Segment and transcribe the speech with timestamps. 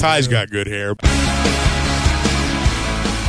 [0.00, 0.94] Ty's got good hair.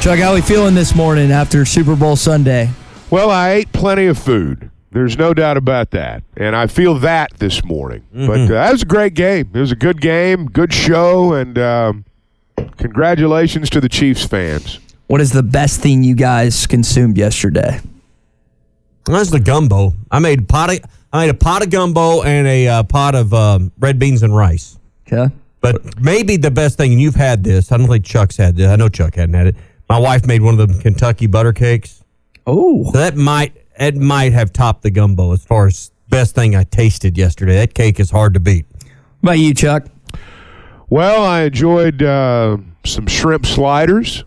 [0.01, 2.69] Chuck, how are we feeling this morning after Super Bowl Sunday?
[3.09, 4.71] Well, I ate plenty of food.
[4.91, 6.23] There's no doubt about that.
[6.37, 8.03] And I feel that this morning.
[8.15, 8.25] Mm-hmm.
[8.25, 9.49] But uh, that was a great game.
[9.53, 12.05] It was a good game, good show, and um,
[12.77, 14.79] congratulations to the Chiefs fans.
[15.07, 17.81] What is the best thing you guys consumed yesterday?
[19.03, 19.93] That's the gumbo.
[20.09, 20.79] I made pot of,
[21.11, 24.33] I made a pot of gumbo and a uh, pot of um, red beans and
[24.33, 24.79] rice.
[25.05, 25.33] Okay.
[25.61, 27.71] But maybe the best thing, and you've had this.
[27.71, 28.67] I don't think Chuck's had this.
[28.67, 29.55] I know Chuck hadn't had it.
[29.87, 32.03] My wife made one of the Kentucky butter cakes.
[32.47, 36.55] Oh, So that might it might have topped the gumbo as far as best thing
[36.55, 37.55] I tasted yesterday.
[37.55, 38.65] That cake is hard to beat.
[39.21, 39.85] about you, Chuck?
[40.89, 44.23] Well, I enjoyed uh, some shrimp sliders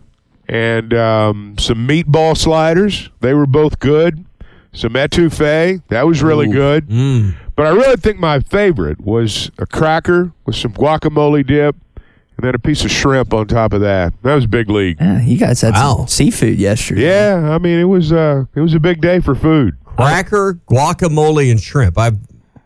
[0.47, 3.09] and um, some meatball sliders.
[3.19, 4.25] They were both good.
[4.73, 5.81] Some etouffee.
[5.89, 6.89] That was really good.
[7.55, 11.75] But I really think my favorite was a cracker with some guacamole dip
[12.37, 14.13] and then a piece of shrimp on top of that.
[14.23, 14.97] That was big league.
[14.99, 15.95] Yeah, you guys had Wow.
[15.99, 17.03] some seafood yesterday.
[17.03, 19.77] Yeah, I mean it was uh, it was a big day for food.
[19.85, 21.97] Cracker, guacamole, and shrimp.
[21.97, 22.17] I've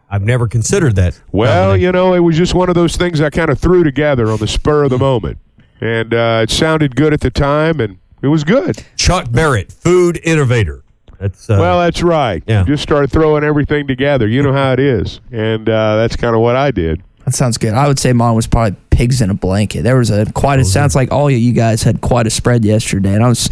[0.09, 1.21] I've never considered that.
[1.31, 4.31] Well, you know, it was just one of those things I kind of threw together
[4.31, 5.37] on the spur of the moment,
[5.81, 8.83] and uh, it sounded good at the time, and it was good.
[8.95, 10.83] Chuck Barrett, food innovator.
[11.19, 12.41] That's uh, well, that's right.
[12.47, 12.63] yeah.
[12.63, 14.27] Just start throwing everything together.
[14.27, 17.03] You know how it is, and uh, that's kind of what I did.
[17.25, 17.73] That sounds good.
[17.73, 19.83] I would say mine was probably pigs in a blanket.
[19.83, 20.59] There was a quite.
[20.59, 23.49] It sounds like all of you guys had quite a spread yesterday, and I was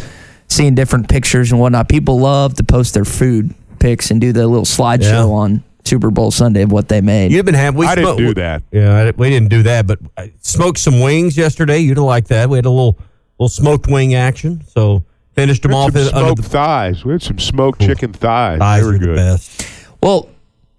[0.48, 1.88] seeing different pictures and whatnot.
[1.90, 5.24] People love to post their food pics and do the little slideshow Yeah.
[5.24, 7.30] on Super Bowl Sunday of what they made.
[7.32, 7.78] You've been having.
[7.78, 8.62] We I didn't smoked- do that.
[8.72, 11.78] Yeah, I, we didn't do that, but I smoked some wings yesterday.
[11.80, 12.48] You'd have liked that.
[12.48, 12.98] We had a little
[13.38, 14.62] little smoked wing action.
[14.68, 15.04] So
[15.40, 17.04] finished them We off had some smoked the thighs.
[17.04, 18.58] We had some smoked chicken thighs.
[18.58, 18.80] thighs.
[18.80, 19.16] they were are the good.
[19.16, 19.66] best.
[20.02, 20.28] Well,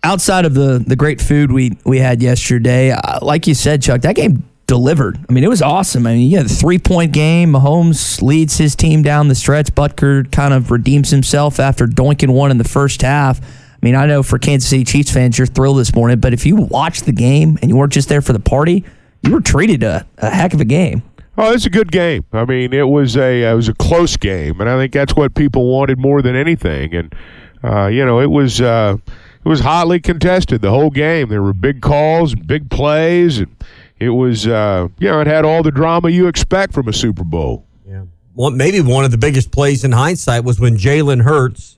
[0.03, 4.01] outside of the the great food we we had yesterday, uh, like you said, Chuck,
[4.01, 5.17] that game delivered.
[5.27, 6.05] I mean, it was awesome.
[6.05, 7.51] I mean, you had a three point game.
[7.53, 9.73] Mahomes leads his team down the stretch.
[9.73, 13.41] Butker kind of redeems himself after doinking one in the first half.
[13.41, 16.45] I mean, I know for Kansas City Chiefs fans, you're thrilled this morning, but if
[16.45, 18.83] you watched the game and you weren't just there for the party,
[19.23, 21.01] you were treated a, a heck of a game.
[21.41, 22.25] Oh, it's a good game.
[22.33, 25.35] I mean, it was a it was a close game, and I think that's what
[25.35, 26.93] people wanted more than anything.
[26.93, 27.15] And
[27.63, 31.29] uh, you know, it was uh, it was hotly contested the whole game.
[31.29, 33.55] There were big calls, big plays, and
[33.99, 37.23] it was uh, you know it had all the drama you expect from a Super
[37.23, 37.65] Bowl.
[37.87, 38.03] Yeah.
[38.35, 41.77] Well, maybe one of the biggest plays in hindsight was when Jalen Hurts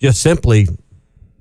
[0.00, 0.68] just simply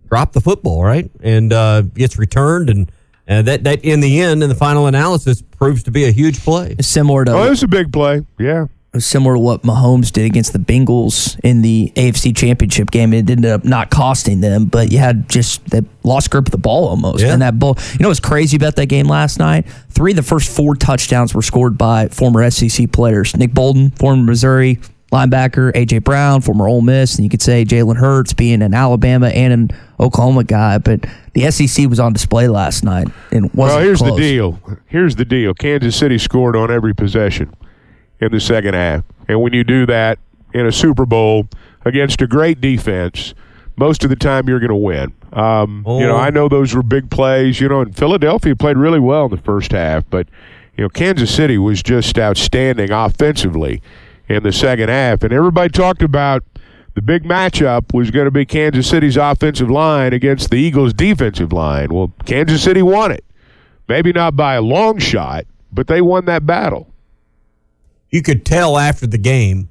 [0.10, 2.92] dropped the football, right, and uh, gets returned, and
[3.32, 6.40] and that that in the end, in the final analysis, proves to be a huge
[6.44, 6.76] play.
[6.82, 8.26] Similar to Oh, it was a big play.
[8.38, 8.66] Yeah.
[9.00, 13.14] similar to what Mahomes did against the Bengals in the AFC Championship game.
[13.14, 16.58] It ended up not costing them, but you had just that lost grip of the
[16.58, 17.24] ball almost.
[17.24, 17.32] Yeah.
[17.32, 19.66] And that ball, you know what's crazy about that game last night?
[19.92, 23.36] Three of the first four touchdowns were scored by former SEC players.
[23.38, 24.80] Nick Bolton, former Missouri
[25.12, 29.28] linebacker, AJ Brown, former Ole Miss, and you could say Jalen Hurts being an Alabama
[29.28, 30.78] and an Oklahoma guy.
[30.78, 34.16] But the SEC was on display last night and Well, here's close.
[34.16, 34.60] the deal.
[34.88, 35.54] Here's the deal.
[35.54, 37.54] Kansas City scored on every possession
[38.20, 39.04] in the second half.
[39.28, 40.20] And when you do that
[40.54, 41.48] in a Super Bowl
[41.86, 43.34] against a great defense,
[43.78, 45.14] most of the time you're going to win.
[45.34, 46.20] Um, You know, Oh.
[46.20, 47.60] I know those were big plays.
[47.62, 50.28] You know, and Philadelphia played really well in the first half, but
[50.78, 53.82] you know, Kansas City was just outstanding offensively
[54.36, 56.44] in the second half, and everybody talked about
[56.94, 61.54] the big matchup was going to be Kansas City's offensive line against the Eagles' defensive
[61.54, 61.94] line.
[61.94, 63.24] Well, Kansas City won it.
[63.88, 66.88] Maybe not by a long shot, but they won that battle.
[68.10, 69.70] You could tell after the game,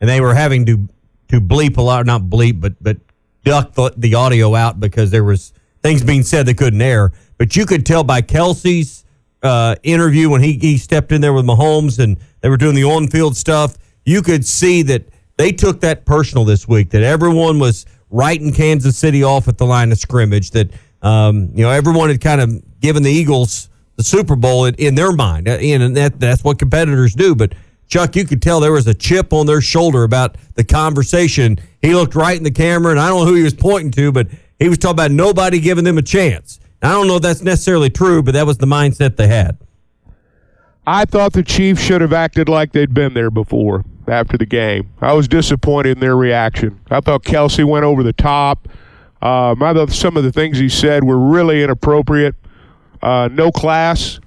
[0.00, 0.88] and they were having to
[1.28, 2.98] to bleep a lot, not bleep, but but
[3.44, 7.12] duck the, the audio out because there was things being said that couldn't air.
[7.38, 9.04] But you could tell by Kelce's
[9.42, 12.84] uh, interview when he, he stepped in there with Mahomes and they were doing the
[12.84, 13.76] on field stuff.
[14.04, 15.04] You could see that
[15.36, 16.90] they took that personal this week.
[16.90, 20.50] That everyone was writing Kansas City off at the line of scrimmage.
[20.52, 20.70] That
[21.02, 24.94] um, you know everyone had kind of given the Eagles the Super Bowl in, in
[24.94, 27.34] their mind, uh, and that that's what competitors do.
[27.34, 27.54] But
[27.88, 31.58] Chuck, you could tell there was a chip on their shoulder about the conversation.
[31.80, 34.12] He looked right in the camera, and I don't know who he was pointing to,
[34.12, 34.28] but
[34.58, 36.58] he was talking about nobody giving them a chance.
[36.82, 39.56] I don't know if that's necessarily true, but that was the mindset they had.
[40.84, 44.92] I thought the Chiefs should have acted like they'd been there before after the game.
[45.00, 46.80] I was disappointed in their reaction.
[46.90, 48.68] I thought Kelce went over the top.
[49.20, 52.34] Um, I thought some of the things he said were really inappropriate.
[53.00, 54.20] Uh, no class.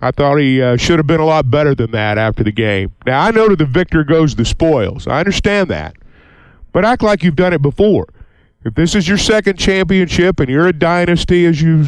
[0.00, 2.92] I thought he uh, should have been a lot better than that after the game.
[3.04, 5.06] Now, I know that the victor goes the spoils.
[5.06, 5.96] I understand that.
[6.72, 8.06] But act like you've done it before.
[8.64, 11.86] If this is your second championship and you're a dynasty, as you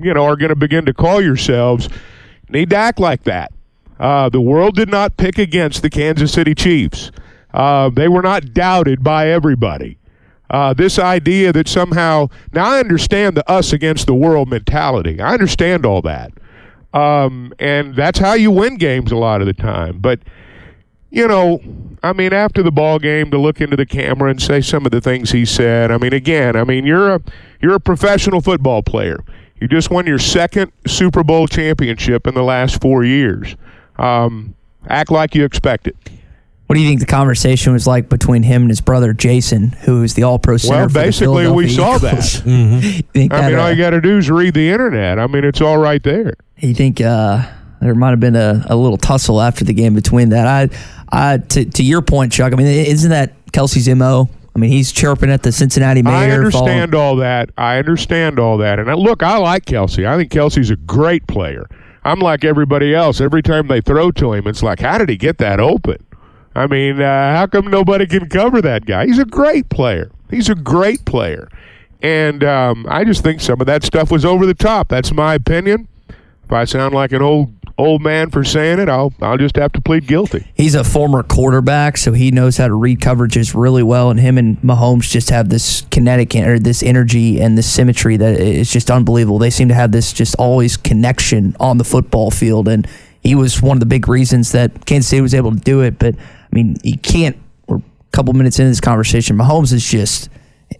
[0.00, 1.88] you know are going to begin to call yourselves,
[2.48, 3.52] need to act like that.
[4.02, 7.12] Uh, the world did not pick against the Kansas City Chiefs.
[7.54, 9.96] Uh, they were not doubted by everybody.
[10.50, 15.20] Uh, this idea that somehow now I understand the us against the world mentality.
[15.20, 16.32] I understand all that,
[16.92, 20.00] um, and that's how you win games a lot of the time.
[20.00, 20.18] But
[21.10, 21.60] you know,
[22.02, 24.90] I mean, after the ball game, to look into the camera and say some of
[24.90, 25.92] the things he said.
[25.92, 27.20] I mean, again, I mean, you're a
[27.60, 29.20] you're a professional football player.
[29.60, 33.54] You just won your second Super Bowl championship in the last four years.
[34.02, 34.54] Um,
[34.88, 35.96] act like you expect it.
[36.66, 40.02] What do you think the conversation was like between him and his brother Jason, who
[40.02, 40.76] is the All-Pro center?
[40.78, 42.46] Well, for the basically, we Philadelphia saw that.
[42.46, 42.96] Eagles?
[42.96, 45.18] You think I that, mean, all uh, you got to do is read the internet.
[45.18, 46.34] I mean, it's all right there.
[46.58, 47.46] You think uh,
[47.82, 50.46] there might have been a, a little tussle after the game between that?
[50.46, 50.68] I,
[51.10, 52.54] I to, to your point, Chuck.
[52.54, 54.30] I mean, isn't that Kelce's mo?
[54.54, 56.14] I mean, he's chirping at the Cincinnati mayor.
[56.14, 57.50] I understand following- all that.
[57.58, 58.78] I understand all that.
[58.78, 60.06] And I, look, I like Kelce.
[60.06, 61.66] I think Kelce's a great player.
[62.04, 63.20] I'm like everybody else.
[63.20, 66.04] Every time they throw to him, it's like, how did he get that open?
[66.54, 69.06] I mean, uh, how come nobody can cover that guy?
[69.06, 70.10] He's a great player.
[70.30, 71.48] He's a great player.
[72.02, 74.88] And um, I just think some of that stuff was over the top.
[74.88, 75.88] That's my opinion.
[76.44, 79.72] If I sound like an old old man for saying it, I'll I'll just have
[79.72, 80.46] to plead guilty.
[80.54, 84.10] He's a former quarterback, so he knows how to read coverages really well.
[84.10, 88.40] And him and Mahomes just have this kinetic or this energy and this symmetry that
[88.40, 89.38] is just unbelievable.
[89.38, 92.86] They seem to have this just always connection on the football field, and
[93.20, 95.98] he was one of the big reasons that Kansas City was able to do it.
[95.98, 97.36] But I mean, you can't.
[97.66, 99.36] We're a couple minutes into this conversation.
[99.36, 100.28] Mahomes is just.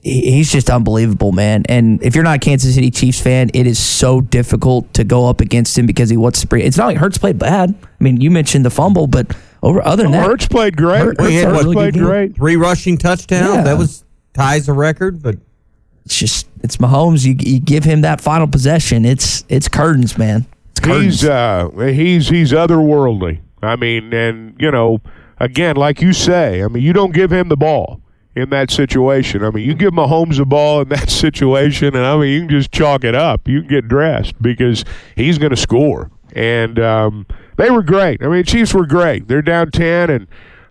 [0.02, 1.64] He- He's just unbelievable, man.
[1.68, 5.28] And if you're not a Kansas City Chiefs fan, it is so difficult to go
[5.28, 6.64] up against him because he wants to bring.
[6.64, 7.74] It's not like Hurts played bad.
[7.82, 11.00] I mean, you mentioned the fumble, but over other than that, Hurts played great.
[11.00, 12.36] Hurts, Hurts really played great.
[12.36, 13.54] Three rushing touchdowns.
[13.54, 13.62] Yeah.
[13.62, 14.04] That was
[14.34, 15.36] ties a record, but
[16.04, 17.24] it's just it's Mahomes.
[17.24, 19.04] You, you give him that final possession.
[19.04, 20.46] It's it's curtains, man.
[20.72, 21.20] It's curtains.
[21.20, 23.40] He's uh, he's he's otherworldly.
[23.62, 25.00] I mean, and you know,
[25.38, 28.00] again, like you say, I mean, you don't give him the ball
[28.34, 29.44] in that situation.
[29.44, 32.48] I mean, you give Mahomes the ball in that situation, and I mean, you can
[32.48, 33.46] just chalk it up.
[33.46, 34.84] You can get dressed because
[35.16, 36.10] he's going to score.
[36.34, 37.26] And um,
[37.56, 38.22] they were great.
[38.22, 39.28] I mean, Chiefs were great.
[39.28, 40.26] They're down ten, and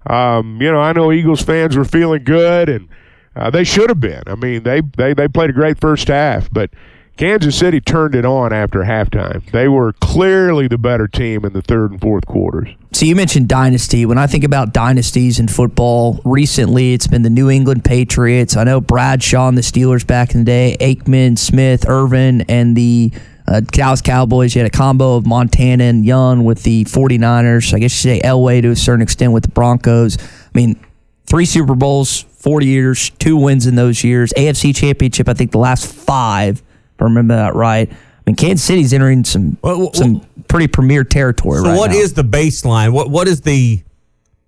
[0.07, 2.89] um, you know, I know Eagles fans were feeling good, and
[3.35, 4.23] uh, they should have been.
[4.25, 6.71] I mean, they they they played a great first half, but.
[7.17, 9.45] Kansas City turned it on after halftime.
[9.51, 12.69] They were clearly the better team in the third and fourth quarters.
[12.93, 14.05] So you mentioned dynasty.
[14.05, 18.57] When I think about dynasties in football, recently it's been the New England Patriots.
[18.57, 23.11] I know Bradshaw and the Steelers back in the day, Aikman, Smith, Irvin, and the
[23.47, 24.55] uh, Dallas Cowboys.
[24.55, 27.73] You had a combo of Montana and Young with the 49ers.
[27.73, 30.17] I guess you say Elway to a certain extent with the Broncos.
[30.17, 30.79] I mean,
[31.25, 34.33] three Super Bowls, 40 years, two wins in those years.
[34.33, 36.61] AFC Championship, I think the last five,
[37.01, 37.91] I remember that right.
[37.91, 41.91] I mean, Kansas City's entering some Well, well, some pretty premier territory So right what
[41.91, 41.97] now.
[41.97, 42.93] is the baseline?
[42.93, 43.81] What what is the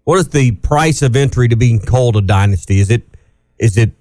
[0.03, 2.79] what is the price of entry to being called a dynasty?
[2.79, 3.01] Is it
[3.57, 3.91] is it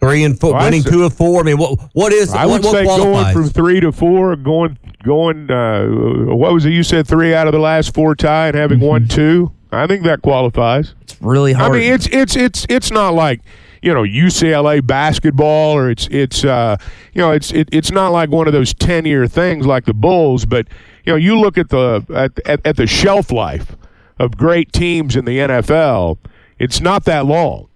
[0.00, 1.40] three and four, Well, winning s- two of four?
[1.40, 4.76] I mean, what what is I would what say going from three to four, going
[5.04, 5.48] going.
[5.50, 6.70] Uh, what was it?
[6.70, 9.52] You said three out of the last four tie and having won two.
[9.70, 10.94] I think that qualifies.
[11.02, 11.72] It's really hard.
[11.72, 13.40] I mean, it's it's it's it's not like
[13.84, 16.76] you know UCLA basketball or it's it's uh,
[17.12, 19.92] you know it's it, it's not like one of those ten year things like the
[19.92, 20.46] Bulls.
[20.46, 20.68] But
[21.04, 23.76] you know, you look at the at, at, at the shelf life
[24.18, 26.18] of great teams in the NFL.
[26.58, 27.68] It's not that long.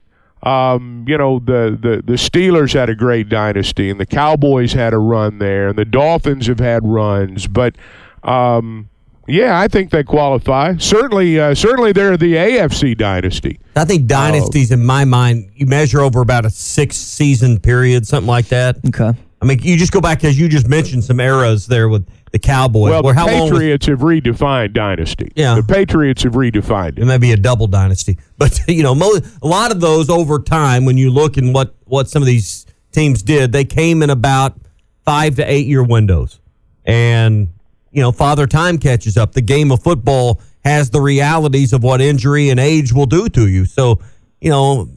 [0.42, 4.94] Um, you know, the, the, the Steelers had a great dynasty, and the Cowboys had
[4.94, 7.48] a run there, and the Dolphins have had runs.
[7.48, 7.74] But
[8.22, 8.88] um,
[9.28, 10.76] yeah, I think they qualify.
[10.78, 13.60] Certainly, uh, certainly they're the AFC dynasty.
[13.76, 18.26] I think dynasties, in my mind, you measure over about a six season period, something
[18.28, 18.78] like that.
[18.88, 19.12] okay.
[19.40, 22.40] I mean, you just go back as you just mentioned some eras there with the
[22.40, 22.90] Cowboys.
[22.90, 25.30] Well, the how long was- Patriots have redefined dynasty.
[25.36, 25.54] Yeah.
[25.54, 27.04] the Patriots have redefined it it.
[27.04, 30.84] may be a double dynasty, but you know, mo- a lot of those over time,
[30.84, 34.58] when you look and what what some of these teams did, they came in about
[35.04, 36.40] five to eight year windows,
[36.84, 37.48] and
[37.90, 39.32] you know, father time catches up.
[39.32, 43.48] The game of football has the realities of what injury and age will do to
[43.48, 43.64] you.
[43.64, 44.00] So,
[44.40, 44.88] you know,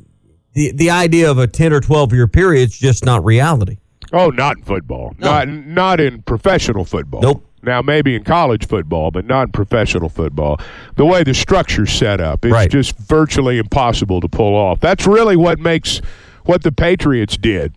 [0.53, 3.77] the the idea of a ten or twelve year period is just not reality.
[4.13, 5.15] Oh, not in football.
[5.19, 7.21] Not not in professional football.
[7.21, 7.45] Nope.
[7.63, 10.59] Now maybe in college football, but not in professional football.
[10.95, 12.69] The way the structure's set up, it's Right.
[12.69, 14.79] just virtually impossible to pull off.
[14.79, 16.01] That's really what makes
[16.43, 17.73] what the Patriots did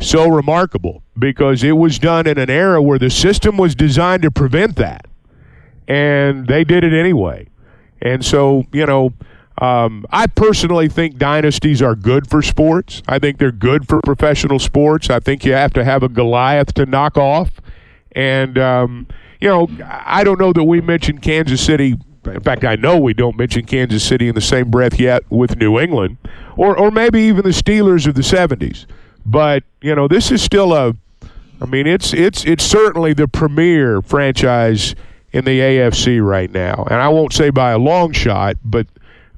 [0.00, 4.30] so remarkable because it was done in an era where the system was designed to
[4.30, 5.06] prevent that.
[5.86, 7.48] And they did it anyway.
[8.00, 9.12] And so, you know,
[9.60, 13.02] um, I personally think dynasties are good for sports.
[13.08, 15.10] I think they're good for professional sports.
[15.10, 17.60] I think you have to have a Goliath to knock off.
[18.12, 19.08] And, um,
[19.40, 21.96] you know, I don't know that we mentioned Kansas City.
[22.24, 25.56] In fact, I know we don't mention Kansas City in the same breath yet with
[25.56, 26.18] New England,
[26.56, 28.86] or, or maybe even the Steelers of the 70s.
[29.24, 30.94] But, you know, this is still a.
[31.60, 34.94] I mean, it's it's it's certainly the premier franchise
[35.32, 38.86] in the AFC right now, and I won't say by a long shot, but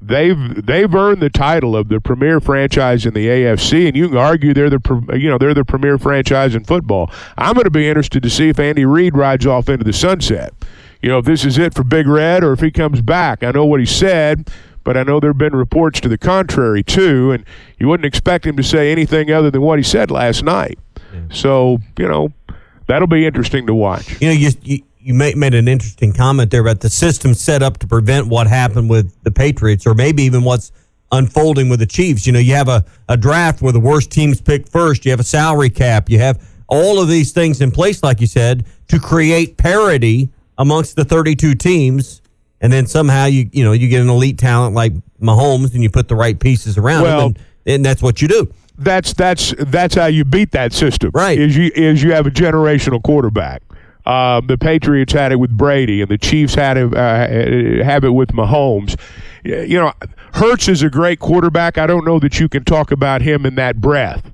[0.01, 4.17] they've they've earned the title of the premier franchise in the AFC, and you can
[4.17, 7.11] argue they're the you know they're the premier franchise in football.
[7.37, 10.53] I'm going to be interested to see if Andy Reid rides off into the sunset.
[11.01, 13.43] You know, if this is it for Big Red, or if he comes back.
[13.43, 14.49] I know what he said.
[14.83, 17.45] But I know there have been reports to the contrary too, and
[17.79, 20.79] you wouldn't expect him to say anything other than what he said last night.
[21.29, 22.31] So you know
[22.87, 24.21] that'll be interesting to watch.
[24.21, 27.63] You know, you you, you made, made an interesting comment there about the system set
[27.63, 30.71] up to prevent what happened with the Patriots, or maybe even what's
[31.11, 32.25] unfolding with the Chiefs.
[32.25, 35.05] You know, you have a, a draft where the worst teams pick first.
[35.05, 36.09] You have a salary cap.
[36.09, 40.95] You have all of these things in place, like you said, to create parity amongst
[40.95, 42.20] the 32 teams.
[42.61, 45.89] And then somehow you you know you get an elite talent like Mahomes, and you
[45.89, 48.53] put the right pieces around Well- him, and, and that's what you do.
[48.77, 51.11] that's that's that's how you beat that system.
[51.13, 51.39] Right.
[51.39, 53.63] Is you is you have a generational quarterback.
[54.05, 58.09] Um, the Patriots had it with Brady, and the Chiefs had it uh, have it
[58.11, 58.99] with Mahomes.
[59.43, 59.93] You know,
[60.33, 61.77] Hurts is a great quarterback.
[61.79, 64.31] I don't know that you can talk about him in that breath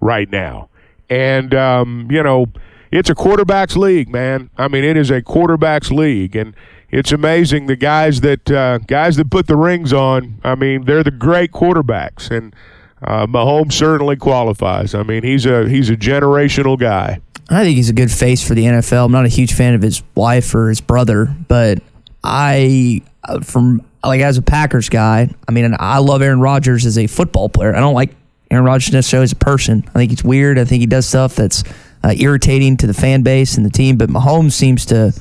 [0.00, 0.68] right now.
[1.10, 2.46] And um, you know,
[2.90, 4.48] it's a quarterbacks league, man.
[4.56, 6.54] I mean, it is a quarterbacks league, and
[6.90, 10.40] it's amazing the guys that uh, guys that put the rings on.
[10.42, 12.54] I mean, they're the great quarterbacks, and
[13.02, 14.94] uh, Mahomes certainly qualifies.
[14.94, 17.20] I mean, he's a he's a generational guy.
[17.48, 19.06] I think he's a good face for the NFL.
[19.06, 21.82] I'm not a huge fan of his wife or his brother, but
[22.22, 26.96] I, uh, from like as a Packers guy, I mean, I love Aaron Rodgers as
[26.96, 27.74] a football player.
[27.74, 28.14] I don't like
[28.52, 29.84] Aaron Rodgers necessarily as a person.
[29.88, 30.58] I think he's weird.
[30.58, 31.64] I think he does stuff that's
[32.04, 33.96] uh, irritating to the fan base and the team.
[33.96, 35.12] But Mahomes seems to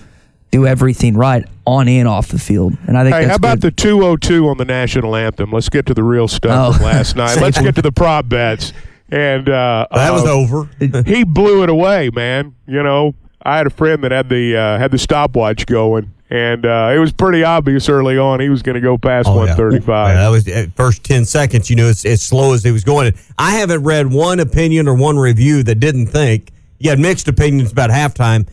[0.51, 3.59] do everything right on and off the field, and I think Hey, that's how about
[3.59, 3.75] good.
[3.77, 5.51] the 202 on the national anthem?
[5.51, 6.83] Let's get to the real stuff Oh.
[6.83, 7.37] last night.
[7.41, 8.73] Let's get to the prop bets.
[9.11, 10.69] And uh, That was uh, over.
[11.05, 12.55] he blew it away, man.
[12.67, 13.13] You know,
[13.43, 16.99] I had a friend that had the uh, had the stopwatch going, and uh, it
[16.99, 19.55] was pretty obvious early on he was going to go past Oh, yeah.
[19.55, 20.09] 135.
[20.09, 22.83] Yeah, that was at first 10 seconds, you know, it's as slow as it was
[22.83, 23.13] going.
[23.37, 26.51] I haven't read one opinion or one review that didn't think.
[26.79, 28.47] You had mixed opinions about halftime.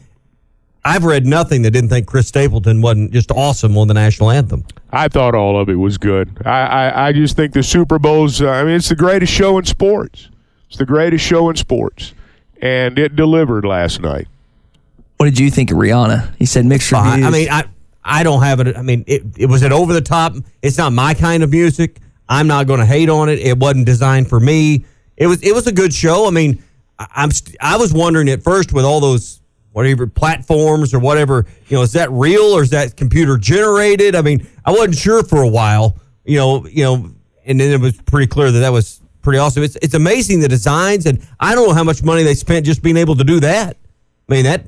[0.86, 4.64] I've read nothing that didn't think Chris Stapleton wasn't just awesome on the national anthem.
[4.92, 6.40] I thought all of it was good.
[6.46, 9.58] I, I, I just think the Super Bowl's, uh, I mean, it's the greatest show
[9.58, 10.28] in sports.
[10.68, 12.14] It's the greatest show in sports.
[12.62, 14.28] And it delivered last night.
[15.16, 16.34] what did you think of Rihanna?
[16.36, 17.26] He said mixed I, reviews.
[17.26, 17.64] I mean, I
[18.08, 18.76] I don't have it.
[18.76, 20.34] I mean, it, it was it over the top.
[20.62, 21.98] It's not my kind of music.
[22.28, 23.40] I'm not going to hate on it.
[23.40, 24.84] It wasn't designed for me.
[25.16, 26.28] It was it was a good show.
[26.28, 26.62] I mean,
[27.00, 29.40] I, I'm st- I was wondering at first with all those
[29.76, 34.14] whatever platforms or whatever, you know, is that real or is that computer generated?
[34.14, 35.98] I mean, I wasn't sure for a while.
[36.24, 37.10] You know, you know,
[37.44, 39.62] and then it was pretty clear that that was pretty awesome.
[39.62, 42.82] It's it's amazing the designs, and I don't know how much money they spent just
[42.82, 43.76] being able to do that.
[44.28, 44.64] I mean that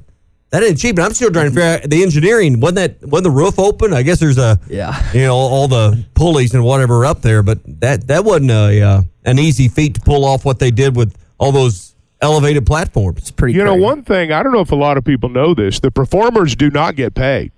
[0.51, 0.97] that ain't cheap.
[0.97, 2.61] And I'm still trying to figure out the engineering.
[2.61, 3.95] Wasn't that wasn't the roof open?
[3.95, 4.93] I guess there's a Yeah.
[5.15, 9.03] you know, all the pulleys and whatever up there, but that that wasn't a uh,
[9.25, 11.88] an easy feat to pull off what they did with all those
[12.21, 13.17] elevated platform.
[13.17, 13.55] It's pretty.
[13.55, 15.91] You know, one thing, I don't know if a lot of people know this, the
[15.91, 17.53] performers do not get paid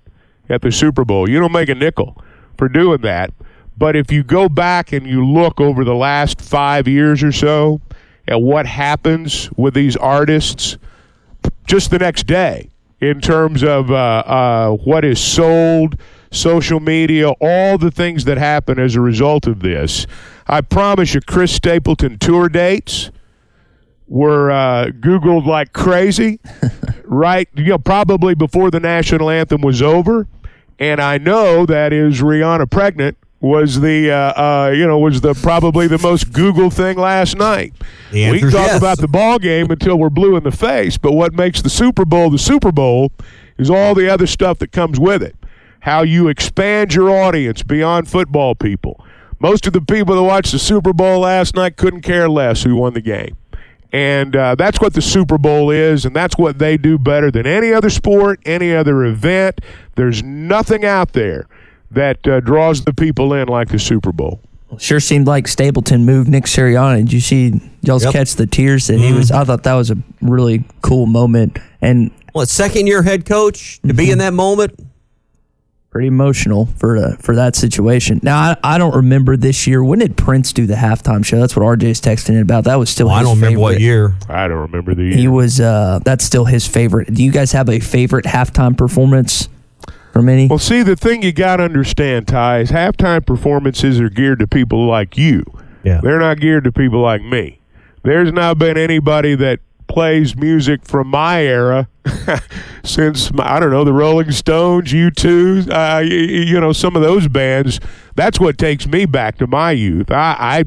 [0.49, 1.29] at the Super Bowl.
[1.29, 2.21] You don't make a nickel
[2.57, 3.33] for doing that.
[3.77, 7.81] But if you go back and you look over the last five years or so
[8.27, 10.77] at what happens with these artists
[11.65, 15.97] just the next day in terms of uh, uh, what is sold,
[16.29, 20.05] social media, all the things that happen as a result of this,
[20.47, 23.09] I promise you, Chris Stapleton tour dates
[24.11, 26.39] were uh, Googled like crazy.
[27.05, 30.27] right, you know, probably before the national anthem was over,
[30.77, 35.33] and I know that is Rihanna pregnant was the uh, uh, you know was the
[35.33, 37.73] probably the most Google thing last night.
[38.33, 38.77] We can talk yes.
[38.77, 42.03] about the ball game until we're blue in the face, but what makes the Super
[42.03, 43.11] Bowl the Super Bowl
[43.57, 45.35] is all the other stuff that comes with it.
[45.79, 49.03] How you expand your audience beyond football people.
[49.39, 52.75] Most of the people that watched the Super Bowl last night couldn't care less who
[52.75, 53.37] won the game.
[53.93, 57.45] And uh, that's what the Super Bowl is, and that's what they do better than
[57.45, 59.59] any other sport, any other event.
[59.95, 61.47] There's nothing out there
[61.91, 64.39] that uh, draws the people in like the Super Bowl.
[64.77, 66.99] Sure seemed like Stapleton moved Nick Sirianni.
[66.99, 68.13] Did you see y'all's Yep.
[68.13, 69.29] catch the tears that he was?
[69.29, 73.93] I thought that was a really cool moment and Well, second year head coach to
[73.93, 74.79] be in that moment.
[75.91, 78.19] Pretty emotional for the, for that situation.
[78.23, 79.83] Now I, I don't remember this year.
[79.83, 81.39] When did Prince do the halftime show?
[81.39, 82.63] That's what RJ's texting in about.
[82.63, 83.07] That was still.
[83.07, 84.13] Well, I don't remember what year.
[84.27, 85.17] I don't remember the year.
[85.17, 85.59] He was.
[85.59, 87.13] Uh, that's still his favorite.
[87.13, 89.49] Do you guys have a favorite halftime performance
[90.13, 90.47] from any?
[90.47, 94.47] Well, see, the thing you got to understand, Ty, is halftime performances are geared to
[94.47, 95.43] people like you.
[95.83, 95.99] Yeah.
[96.01, 97.59] They're not geared to people like me.
[98.03, 99.59] There's not been anybody that
[99.91, 101.87] plays music from my era
[102.83, 107.01] since, I don't know, the Rolling Stones, U2, uh, y- y- you know, some of
[107.01, 107.79] those bands.
[108.15, 110.11] That's what takes me back to my youth.
[110.11, 110.63] I,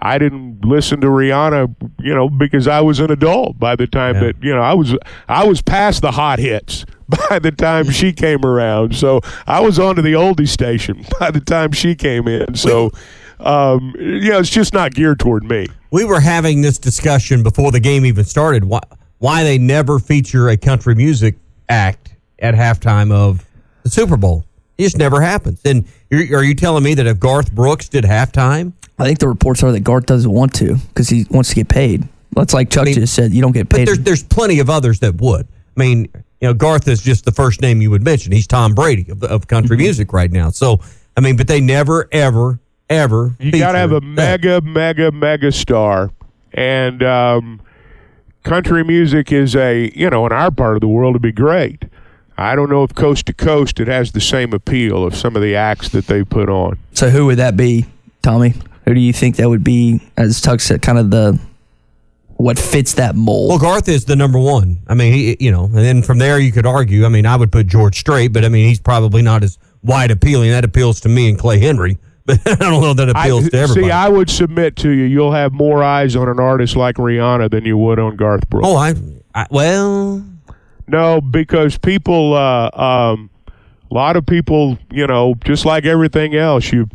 [0.00, 3.86] I, I didn't listen to Rihanna, you know, because I was an adult by the
[3.86, 4.20] time Yeah.
[4.32, 4.94] that, you know, I was,
[5.28, 6.84] I was past the hot hits
[7.30, 8.94] by the time she came around.
[8.96, 12.54] So I was on to the oldie station by the time she came in.
[12.54, 12.92] So,
[13.40, 15.66] um, you know, it's just not geared toward me.
[15.90, 18.64] We were having this discussion before the game even started.
[18.64, 18.80] Why,
[19.18, 21.36] why they never feature a country music
[21.68, 23.44] act at halftime of
[23.82, 24.44] the Super Bowl?
[24.76, 25.60] It just never happens.
[25.64, 29.28] And you're, are you telling me that if Garth Brooks did halftime, I think the
[29.28, 32.06] reports are that Garth doesn't want to because he wants to get paid.
[32.32, 33.32] That's like Chuck mean, just said.
[33.32, 33.88] You don't get but paid.
[33.88, 35.46] there's there's plenty of others that would.
[35.76, 36.08] I mean,
[36.40, 38.30] you know, Garth is just the first name you would mention.
[38.32, 39.84] He's Tom Brady of, of country Mm-hmm.
[39.84, 40.50] music right now.
[40.50, 40.80] So
[41.16, 43.34] I mean, but they never, ever, ever.
[43.38, 44.42] You got to have a feature that.
[44.42, 46.10] mega, mega, mega star.
[46.52, 47.60] And um,
[48.42, 51.84] country music is a, you know, in our part of the world, to be great.
[52.36, 55.42] I don't know if coast to coast it has the same appeal of some of
[55.42, 56.78] the acts that they put on.
[56.92, 57.86] so who would that be,
[58.22, 58.54] Tommy?
[58.84, 60.00] Who do you think that would be?
[60.16, 61.38] As Tuck said, kind of the
[62.38, 63.48] what fits that mold.
[63.48, 64.78] Well, Garth is the number one.
[64.86, 67.04] I mean, he, you know, and then from there you could argue.
[67.04, 70.12] I mean, I would put George Strait, but I mean, he's probably not as wide
[70.12, 70.50] appealing.
[70.52, 73.56] That appeals to me and Clay Henry, but I don't know that I, appeals to
[73.56, 73.86] everybody.
[73.86, 77.50] see, I would submit to you, you'll have more eyes on an artist like Rihanna
[77.50, 78.66] than you would on Garth Brooks.
[78.68, 78.94] oh, I,
[79.34, 80.24] I well,
[80.86, 83.30] No, because people, uh, um,
[83.90, 86.88] a lot of people, you know, just like everything else, you,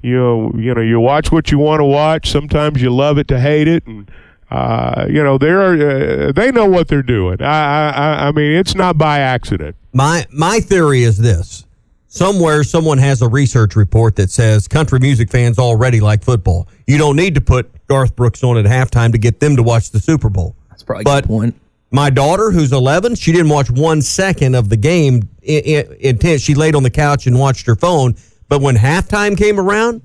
[0.00, 2.30] you know, you know, you watch what you want to watch.
[2.30, 4.10] Sometimes you love it to hate it, and
[4.50, 7.42] uh, you know, they're uh, they know what they're doing.
[7.42, 9.76] I, I, I mean, it's not by accident.
[9.92, 11.66] my my theory is this:
[12.08, 16.68] somewhere someone has a research report that says country music fans already like football.
[16.86, 19.90] You don't need to put Garth Brooks on at halftime to get them to watch
[19.90, 20.56] the Super Bowl.
[20.70, 21.60] That's probably a but good point.
[21.90, 25.28] My daughter, who's 11, she didn't watch one second of the game.
[25.42, 26.42] Intense.
[26.42, 28.14] She laid on the couch and watched her phone.
[28.48, 30.02] But when halftime came around,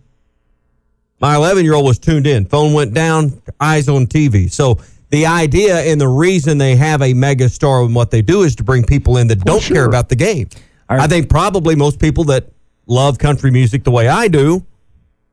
[1.20, 2.46] my 11 year old was tuned in.
[2.46, 4.52] Phone went down, eyes on TV.
[4.52, 8.44] So the idea and the reason they have a mega star and what they do
[8.44, 9.86] is to bring people in that don't care sure.
[9.86, 10.50] about the game.
[10.90, 11.04] All right.
[11.04, 12.48] I think probably most people that
[12.88, 14.66] love country music the way I do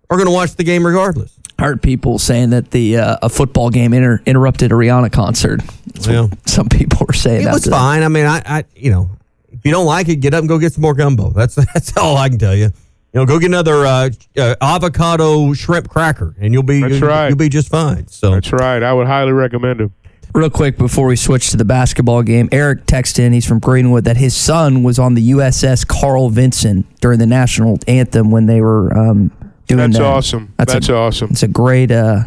[0.09, 1.37] are going to watch the game regardless.
[1.59, 5.61] I heard people saying that the uh, a football game inter- interrupted a Rihanna concert.
[5.87, 6.27] That's what Yeah.
[6.47, 7.43] some people were saying.
[7.43, 7.77] It was after that.
[7.77, 8.03] fine.
[8.03, 9.11] I mean, I, I, you know,
[9.53, 11.31] if you don't like it, get up and go get some more gumbo.
[11.31, 12.71] That's that's all I can tell you.
[13.13, 17.09] You know, go get another uh, uh, avocado shrimp cracker, and you'll be That's you'll,
[17.09, 17.29] right.
[17.29, 18.07] you'll be just fine.
[18.07, 18.83] So That's right.
[18.83, 19.91] I would highly recommend it.
[20.33, 24.05] Real quick before we switch to the basketball game, Eric texted in, he's from Greenwood,
[24.05, 28.61] that his son was on the USS Carl Vinson during the national anthem when they
[28.61, 29.33] were um,
[29.67, 30.03] doing That's that.
[30.05, 30.55] awesome.
[30.57, 31.31] That's a, awesome.
[31.31, 32.25] It's a great, uh,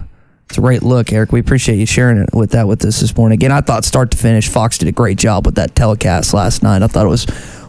[0.50, 1.32] it's a great look, Eric.
[1.32, 3.38] We appreciate you sharing it with that with us this morning.
[3.38, 6.62] Again, I thought start to finish, Fox did a great job with that telecast last
[6.62, 6.82] night.
[6.82, 7.26] I thought it was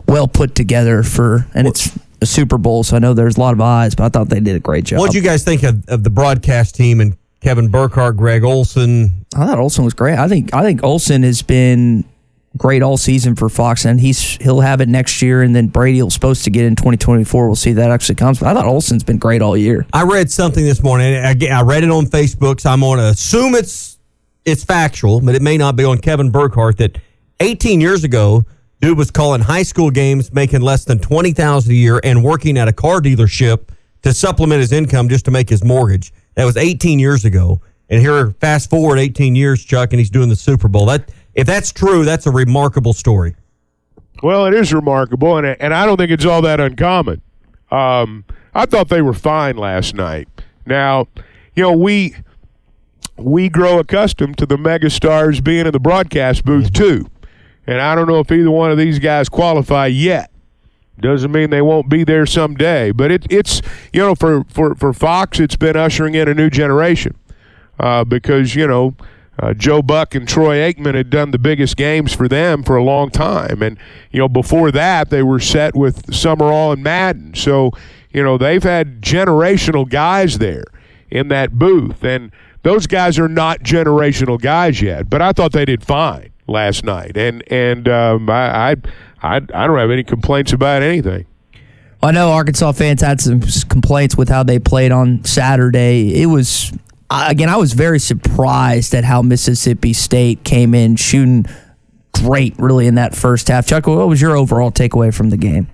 [0.08, 3.54] well put together for, and it's a Super Bowl, so I know there's a lot
[3.54, 4.98] of eyes, but I thought they did a great job.
[4.98, 9.26] what do you guys think of, of the broadcast team and Kevin Burkhardt, Greg Olsen?
[9.36, 10.18] I thought Olsen was great.
[10.18, 12.02] I think I think Olsen has been
[12.56, 16.00] great all season for Fox, and he's he'll have it next year, and then Brady
[16.00, 17.46] will supposed to get in 2024.
[17.46, 18.38] We'll see if that actually comes.
[18.38, 19.86] But I thought Olsen's been great all year.
[19.92, 21.14] I read something this morning.
[21.16, 23.98] I, I read it on Facebook, so I'm going to assume it's
[24.46, 26.78] it's factual, but it may not be on Kevin Burkhardt.
[26.78, 26.96] That
[27.40, 28.44] 18 years ago,
[28.80, 32.56] dude was calling high school games, making less than twenty thousand a year, and working
[32.56, 33.68] at a car dealership
[34.00, 36.10] to supplement his income just to make his mortgage.
[36.34, 40.28] That was 18 years ago, and here, fast forward 18 years, Chuck, and he's doing
[40.28, 40.86] the Super Bowl.
[40.86, 43.34] That if that's true, that's a remarkable story.
[44.22, 47.20] Well, it is remarkable, and and I don't think it's all that uncommon.
[47.70, 50.28] Um, I thought they were fine last night.
[50.66, 51.08] Now,
[51.54, 52.16] you know we
[53.16, 57.08] we grow accustomed to the megastars being in the broadcast booth too,
[57.66, 60.30] and I don't know if either one of these guys qualify yet.
[61.00, 63.60] Doesn't mean they won't be there someday, but it, it's
[63.92, 67.16] you know for, for, for Fox, it's been ushering in a new generation
[67.80, 68.94] uh, because you know
[69.38, 72.84] uh, Joe Buck and Troy Aikman had done the biggest games for them for a
[72.84, 73.76] long time, and
[74.12, 77.34] you know before that they were set with Summerall and Madden.
[77.34, 77.72] So
[78.12, 80.64] you know they've had generational guys there
[81.10, 82.30] in that booth, and
[82.62, 85.10] those guys are not generational guys yet.
[85.10, 88.76] But I thought they did fine last night, and and um, I, I
[89.24, 91.26] I I don't have any complaints about anything.
[92.02, 96.20] I know Arkansas fans had some complaints with how they played on Saturday.
[96.20, 96.70] It was
[97.10, 101.46] again, I was very surprised at how Mississippi State came in shooting
[102.12, 103.66] great, really, in that first half.
[103.66, 105.68] Chuck, what was your overall takeaway from the game?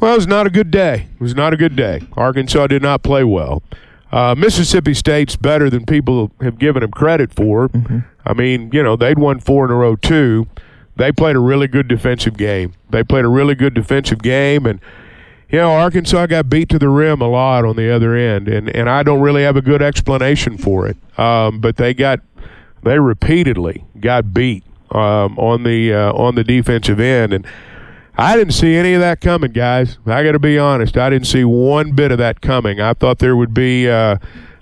[0.00, 1.08] Well, it was not a good day.
[1.14, 2.02] It was not a good day.
[2.16, 3.62] Arkansas did not play well.
[4.10, 7.68] Uh, Mississippi State's better than people have given them credit for.
[7.68, 8.00] Mm-hmm.
[8.26, 10.46] I mean, you know, they'd won four in a row too.
[10.96, 12.74] They played a really good defensive game.
[12.90, 14.80] They played a really good defensive game, and
[15.48, 18.68] you know, Arkansas got beat to the rim a lot on the other end, and,
[18.70, 20.96] and I don't really have a good explanation for it.
[21.18, 22.20] Um, but they got
[22.82, 27.46] they repeatedly got beat um, on the uh, on the defensive end, and
[28.16, 29.98] I didn't see any of that coming, guys.
[30.06, 30.96] I got to be honest.
[30.96, 32.80] I didn't see one bit of that coming.
[32.80, 33.88] I thought there would be.
[33.88, 34.16] Uh,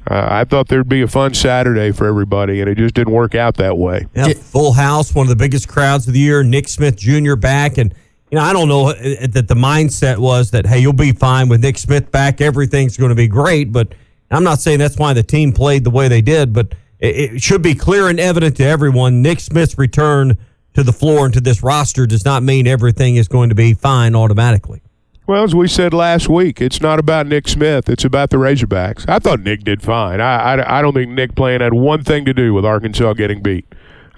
[0.08, 3.34] uh, I thought there'd be a fun Saturday for everybody, and it just didn't work
[3.34, 4.06] out that way.
[4.14, 6.42] Yeah, full house, one of the biggest crowds of the year.
[6.42, 7.36] Nick Smith Jr.
[7.36, 7.94] back, and
[8.30, 11.12] you know, I don't know uh, uh, that the mindset was that, hey, you'll be
[11.12, 12.40] fine with Nick Smith back.
[12.40, 13.72] Everything's going to be great.
[13.72, 13.94] But
[14.30, 17.62] I'm not saying that's why the team played the way they did, but it, should
[17.62, 20.38] be clear and evident to everyone Nick Smith's return
[20.74, 23.74] to the floor and to this roster does not mean everything is going to be
[23.74, 24.82] fine automatically.
[25.30, 27.88] Well, as we said last week, it's not about Nick Smith.
[27.88, 29.08] It's about the Razorbacks.
[29.08, 30.20] I thought Nick did fine.
[30.20, 33.40] I, I, I don't think Nick playing had one thing to do with Arkansas getting
[33.40, 33.64] beat.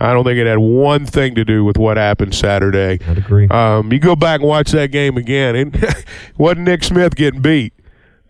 [0.00, 2.98] I don't think it had one thing to do with what happened Saturday.
[3.06, 3.46] I'd agree.
[3.48, 5.94] Um, you go back and watch that game again, and
[6.38, 7.74] wasn't Nick Smith getting beat?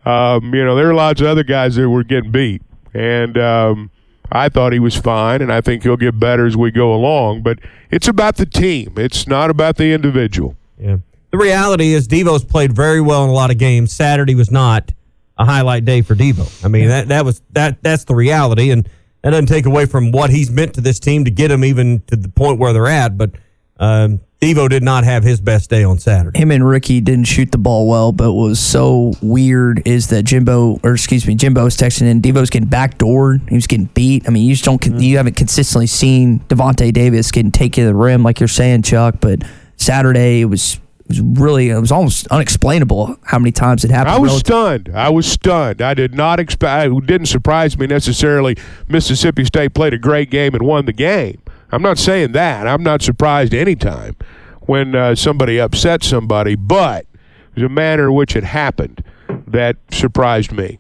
[0.05, 3.93] Um, you know, there are lots of other guys that were getting beat, and um,
[4.33, 7.43] I thought he was fine, and I think he'll get better as we go along.
[7.43, 7.61] But
[7.93, 10.57] it's about the team; it's not about the individual.
[10.81, 10.97] Yeah.
[11.33, 13.91] The reality is, Devo's played very well in a lot of games.
[13.93, 14.93] Saturday was not
[15.39, 16.65] a highlight day for Devo.
[16.65, 18.89] I mean, that that was that that's the reality, and
[19.23, 22.01] that doesn't take away from what he's meant to this team to get them even
[22.09, 23.17] to the point where they're at.
[23.17, 23.31] But
[23.79, 26.39] um, Devo did not have his best day on Saturday.
[26.39, 30.25] Him and Ricky didn't shoot the ball well, but what was so weird is that
[30.25, 32.21] Jimbo, or excuse me, Jimbo was texting in.
[32.21, 33.49] Devo's getting backdoored.
[33.49, 34.29] He was getting beat.
[34.29, 34.99] I mean, you just don't, mm-hmm.
[34.99, 39.17] you haven't consistently seen Davonte Davis getting taken to the rim like you're saying, Chuck.
[39.21, 39.45] But
[39.77, 40.79] Saturday it was
[41.21, 44.15] was really it was almost unexplainable how many times it happened.
[44.15, 44.91] I was relative- stunned.
[44.95, 45.83] I was stunned.
[45.83, 46.93] I did not expect.
[46.93, 48.57] It didn't surprise me necessarily.
[48.89, 51.41] Mississippi State played a great game and won the game.
[51.71, 52.67] I'm not saying that.
[52.67, 54.17] I'm not surprised anytime
[54.63, 57.07] when uh, somebody upset somebody, but
[57.55, 59.03] the manner in which it happened
[59.47, 60.79] that surprised me.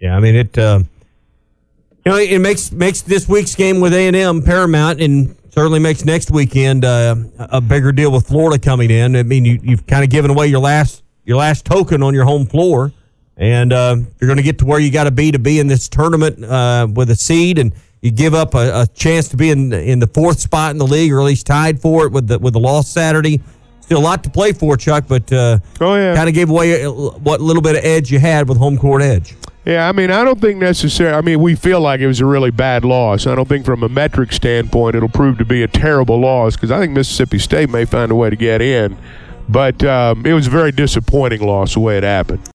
[0.00, 0.56] Yeah, I mean it.
[0.56, 0.80] Uh,
[2.04, 5.80] you know, it makes makes this week's game with A and M paramount, and certainly
[5.80, 9.16] makes next weekend uh, a bigger deal with Florida coming in.
[9.16, 12.24] I mean, you, you've kind of given away your last your last token on your
[12.24, 12.92] home floor,
[13.36, 15.66] and uh, you're going to get to where you got to be to be in
[15.66, 19.50] this tournament uh, with a seed, and you give up a, a, chance to be
[19.50, 22.28] in in the fourth spot in the league, or at least tied for it with
[22.28, 23.40] the with the loss Saturday.
[23.80, 26.84] Still a lot to play for, Chuck, but uh, oh yeah, kind of gave away
[26.84, 29.34] what little bit of edge you had with home court edge.
[29.68, 31.14] Yeah, I mean, I don't think necessarily.
[31.14, 33.26] I mean, we feel like it was a really bad loss.
[33.26, 36.70] I don't think from a metric standpoint it'll prove to be a terrible loss because
[36.70, 38.96] I think Mississippi State may find a way to get in.
[39.46, 42.48] But um, it was a very disappointing loss the way it happened.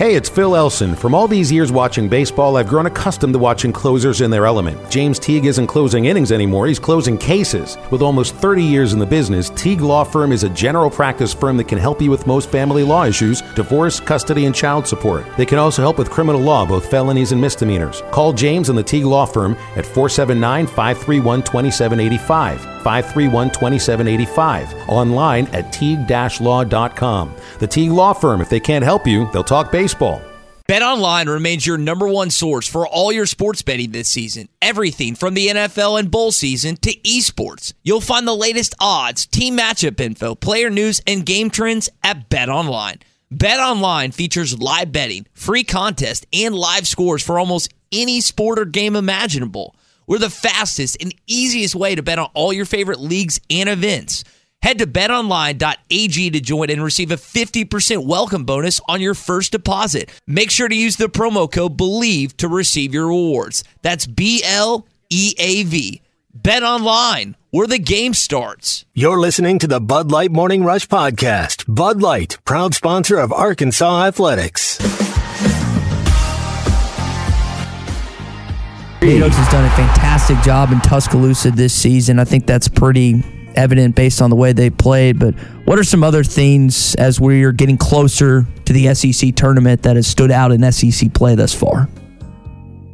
[0.00, 0.94] Hey, it's Phil Elson.
[0.96, 4.90] From all these years watching baseball, I've grown accustomed to watching closers in their element.
[4.90, 7.76] James Teague isn't closing innings anymore, he's closing cases.
[7.90, 11.58] With almost 30 years in the business, Teague Law Firm is a general practice firm
[11.58, 15.26] that can help you with most family law issues divorce, custody, and child support.
[15.36, 18.00] They can also help with criminal law, both felonies and misdemeanors.
[18.10, 22.60] Call James and the Teague Law Firm at 479 531 2785.
[22.80, 24.88] 531 2785.
[24.88, 27.34] Online at teague-law.com.
[27.58, 29.89] The Teague Law Firm, if they can't help you, they'll talk baseball.
[30.68, 34.48] BetOnline remains your number one source for all your sports betting this season.
[34.62, 37.72] Everything from the NFL and bowl season to esports.
[37.82, 43.02] You'll find the latest odds, team matchup info, player news, and game trends at BetOnline.
[43.34, 48.94] BetOnline features live betting, free contests, and live scores for almost any sport or game
[48.94, 49.74] imaginable.
[50.06, 54.22] We're the fastest and easiest way to bet on all your favorite leagues and events.
[54.62, 60.10] Head to betonline.ag to join and receive a 50% welcome bonus on your first deposit.
[60.26, 63.64] Make sure to use the promo code BELIEVE to receive your rewards.
[63.80, 66.02] That's B L E A V.
[66.34, 68.84] Bet online, where the game starts.
[68.92, 71.64] You're listening to the Bud Light Morning Rush Podcast.
[71.66, 74.78] Bud Light, proud sponsor of Arkansas Athletics.
[79.02, 82.18] Nate Oats has done a fantastic job in Tuscaloosa this season.
[82.18, 83.24] I think that's pretty
[83.56, 85.18] evident based on the way they played.
[85.18, 85.34] But
[85.64, 90.06] what are some other things as we're getting closer to the SEC tournament that has
[90.06, 91.88] stood out in SEC play thus far?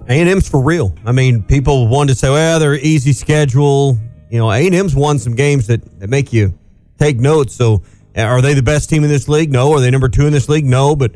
[0.09, 0.95] A&M's for real.
[1.05, 3.99] I mean, people want to say, well, they're easy schedule.
[4.31, 6.57] You know, A&M's won some games that, that make you
[6.99, 7.55] take notes.
[7.55, 7.83] So
[8.17, 9.51] uh, are they the best team in this league?
[9.51, 9.73] No.
[9.73, 10.65] Are they number two in this league?
[10.65, 10.95] No.
[10.95, 11.13] But,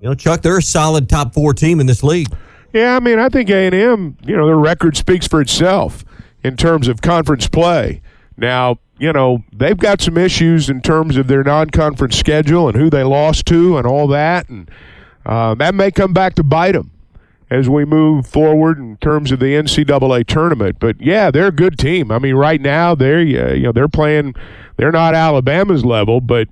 [0.00, 2.28] you know, Chuck, they're a solid top four team in this league.
[2.72, 6.04] Yeah, I mean, I think A&M, you know, their record speaks for itself
[6.42, 8.02] in terms of conference play.
[8.36, 12.90] Now, you know, they've got some issues in terms of their non-conference schedule and who
[12.90, 14.70] they lost to and all that, and
[15.26, 16.90] uh, that may come back to bite them
[17.50, 20.76] as we move forward in terms of the NCAA tournament.
[20.80, 22.10] But yeah, they're a good team.
[22.10, 24.34] I mean, right now they're you know they're playing.
[24.76, 26.48] They're not Alabama's level, but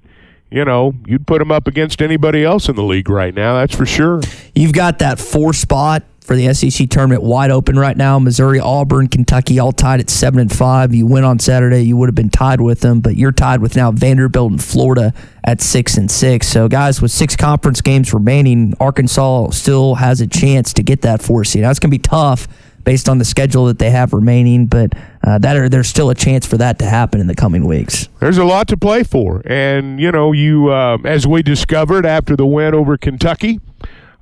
[0.50, 3.54] you know, you'd put them up against anybody else in the league right now.
[3.54, 4.20] That's for sure.
[4.54, 8.18] You've got that four spot for the SEC tournament wide open right now.
[8.18, 10.94] Missouri, Auburn, Kentucky all tied at seven and five.
[10.94, 13.76] You win on Saturday, you would have been tied with them, but you're tied with
[13.76, 15.12] now Vanderbilt and Florida
[15.44, 16.46] at six and six.
[16.46, 21.22] So, guys, with six conference games remaining, Arkansas still has a chance to get that
[21.22, 21.62] four seed.
[21.62, 22.46] Now, it's going to be tough
[22.84, 24.92] based on the schedule that they have remaining, but
[25.24, 28.08] uh, that are, there's still a chance for that to happen in the coming weeks.
[28.20, 32.36] There's a lot to play for, and you know, you uh, as we discovered after
[32.36, 33.60] the win over Kentucky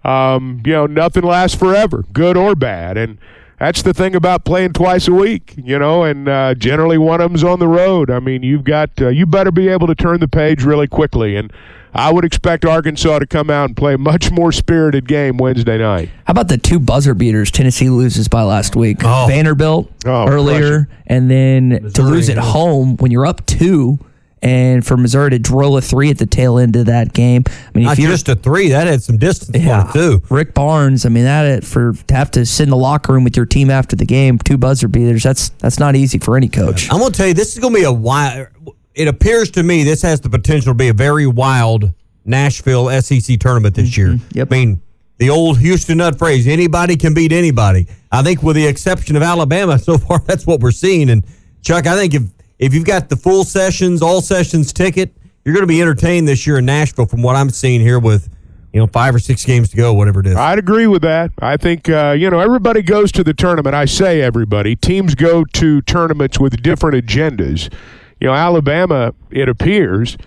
[0.04, 2.96] um, you know, nothing lasts forever, good or bad.
[2.96, 3.18] And
[3.58, 7.30] that's the thing about playing twice a week, you know, and uh, generally one of
[7.30, 8.10] them's on the road.
[8.10, 11.36] I mean, you've got, uh, you better be able to turn the page really quickly.
[11.36, 11.52] And
[11.92, 15.76] I would expect Arkansas to come out and play a much more spirited game Wednesday
[15.76, 16.08] night.
[16.24, 18.98] How about the two buzzer beaters Tennessee loses by last week?
[19.04, 19.26] Oh.
[19.28, 23.98] Vanderbilt Oh, earlier, and then to lose at home when you're up two,
[24.42, 27.44] and for Missouri to drill a three at the tail end of that game.
[27.46, 30.22] I mean, Not you're just a three, that had some distance yeah, it, too.
[30.30, 31.04] Rick Barnes.
[31.04, 33.70] I mean, that for to have to sit in the locker room with your team
[33.70, 35.22] after the game, two buzzer beaters.
[35.22, 36.90] That's that's not easy for any coach.
[36.90, 38.48] I'm going to tell you, this is going to be a wild.
[38.94, 41.92] It appears to me this has the potential to be a very wild
[42.24, 44.08] Nashville SEC tournament this year.
[44.08, 44.38] Mm-hmm.
[44.38, 44.48] Yep.
[44.50, 44.82] I mean,
[45.18, 47.86] the old Houston Nutt phrase: anybody can beat anybody.
[48.10, 51.10] I think, with the exception of Alabama, so far that's what we're seeing.
[51.10, 51.24] And
[51.62, 52.22] Chuck, I think if
[52.60, 55.12] if you've got the full sessions, all sessions ticket,
[55.44, 57.06] you're going to be entertained this year in Nashville.
[57.06, 58.28] From what I'm seeing here, with
[58.72, 60.36] you know five or six games to go, whatever it is.
[60.36, 61.32] I'd agree with that.
[61.40, 63.74] I think, uh, you know, everybody goes to the tournament.
[63.74, 64.76] I say everybody.
[64.76, 67.72] Teams go to tournaments with different agendas.
[68.20, 70.18] You know, Alabama, it appears,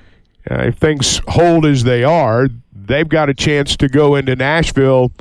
[0.49, 5.11] uh, if things hold as they are, they've got a chance to go into Nashville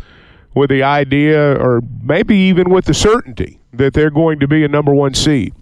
[0.54, 4.68] with the idea, or maybe even with the certainty, that they're going to be a
[4.68, 5.54] number one seed,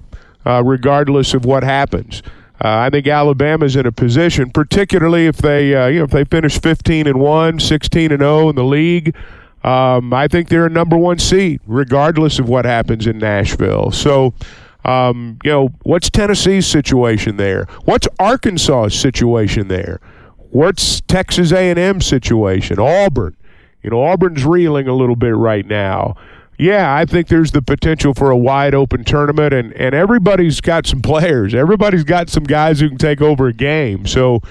[0.47, 2.23] uh, regardless of what happens.
[2.63, 6.25] Uh, I think Alabama's in a position, particularly if they, uh, you know, if they
[6.25, 9.15] finish 15 and one, 16 and 0 in the league.
[9.65, 13.91] Um, I think they're a number one seed, regardless of what happens in Nashville.
[13.91, 14.35] So,
[14.85, 17.67] um, you know, what's Tennessee's situation there?
[17.85, 20.01] What's Arkansas's situation there?
[20.51, 22.79] What's Texas A&M situation?
[22.79, 23.37] Auburn.
[23.83, 26.17] You know, Auburn's reeling a little bit right now.
[26.61, 30.87] Yeah, I think there's the potential for a wide open tournament, and, and everybody's got
[30.87, 31.55] some players.
[31.55, 34.07] Everybody's got some guys who can take over a game.
[34.07, 34.43] So,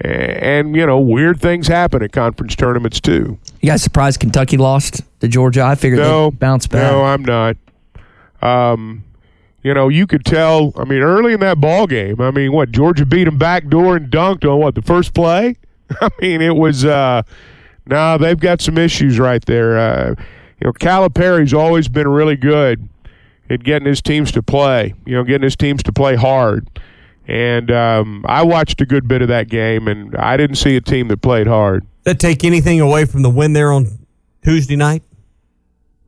[0.00, 3.38] and, you know, weird things happen at conference tournaments too.
[3.60, 5.62] You guys surprised Kentucky lost to Georgia?
[5.64, 6.92] I figured No, they'd bounce back.
[6.92, 7.56] No, I'm not.
[8.40, 9.02] Um,
[9.64, 10.72] you know, you could tell.
[10.76, 14.08] I mean, early in that ball game, I mean, what Georgia beat them backdoor and
[14.12, 15.56] dunked on what the first play.
[16.00, 16.84] I mean, it was.
[16.84, 17.22] Uh,
[17.84, 19.76] no, they've got some issues right there.
[19.76, 20.14] Uh,
[20.60, 22.88] you know, Calipari's always been really good
[23.50, 24.94] at getting his teams to play.
[25.06, 26.68] You know, getting his teams to play hard.
[27.26, 30.80] And um, I watched a good bit of that game, and I didn't see a
[30.80, 31.86] team that played hard.
[32.04, 33.86] That take anything away from the win there on
[34.42, 35.02] Tuesday night?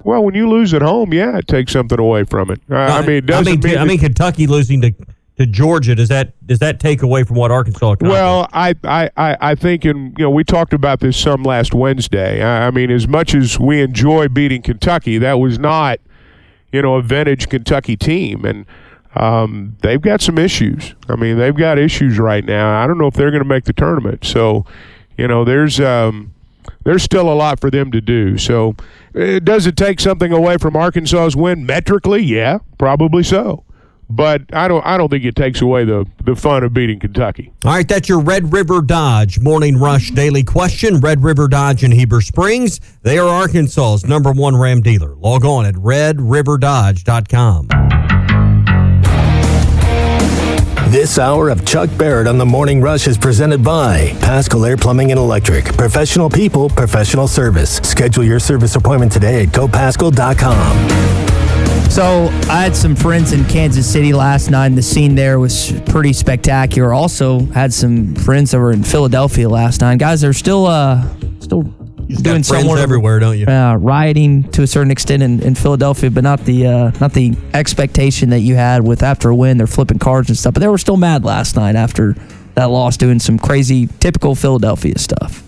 [0.03, 2.61] Well, when you lose at home, yeah, it takes something away from it.
[2.71, 4.95] Uh, I mean, it doesn't I mean, mean I mean, Kentucky losing to,
[5.41, 7.93] to Georgia does that does that take away from what Arkansas?
[7.93, 8.13] accomplished?
[8.13, 12.43] Well, I, I, I think, and you know, we talked about this some last Wednesday.
[12.43, 15.99] I, mean, as much as we enjoy beating Kentucky, that was not,
[16.73, 18.67] you know, a vintage Kentucky team, and
[19.15, 20.95] um, they've got some issues.
[21.09, 22.83] I mean, they've got issues right now.
[22.83, 24.25] I don't know if they're going to make the tournament.
[24.25, 24.67] So,
[25.17, 26.35] you know, there's um,
[26.85, 28.37] there's still a lot for them to do.
[28.37, 28.77] So,
[29.15, 32.23] uh, does it take something away from Arkansas's win metrically?
[32.23, 33.65] Yeah, probably so.
[34.11, 34.85] But I don't.
[34.85, 37.53] I don't think it takes away the the fun of beating Kentucky.
[37.65, 40.99] All right, that's your Red River Dodge Morning Rush Daily Question.
[40.99, 42.81] Red River Dodge in Heber Springs.
[43.03, 45.15] They are Arkansas's number one Ram dealer.
[45.15, 47.69] Log on at redriverdodge.com.
[50.91, 55.13] This hour of Chuck Barrett on the Morning Rush is presented by Paschal Air Plumbing
[55.13, 55.67] and Electric.
[55.77, 57.77] Professional people, professional service.
[57.85, 61.30] Schedule your service appointment today at gopaschal.com.
[61.91, 65.73] So I had some friends in Kansas City last night, and the scene there was
[65.87, 66.95] pretty spectacular.
[66.95, 69.99] Also had some friends that were in Philadelphia last night.
[69.99, 71.05] Guys, they're still uh,
[71.41, 71.65] still
[72.07, 73.47] You've doing got friends of- everywhere, don't you?
[73.47, 77.35] uh, rioting to a certain extent in, in Philadelphia, but not the uh, not the
[77.55, 79.59] expectation that you had with after a win.
[79.59, 82.15] They're flipping cards and stuff, but they were still mad last night after
[82.55, 85.43] that loss, doing some crazy, typical Philadelphia stuff.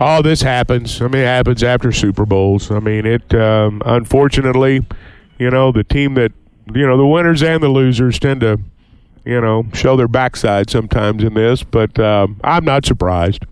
[0.00, 1.00] Oh, this happens.
[1.02, 2.70] I mean, it happens after Super Bowls.
[2.70, 4.84] I mean, it um, unfortunately,
[5.38, 6.32] you know, the team that
[6.72, 8.58] you know the winners and the losers tend to,
[9.24, 11.62] you know, show their backside sometimes in this.
[11.62, 13.44] But um, I'm not surprised.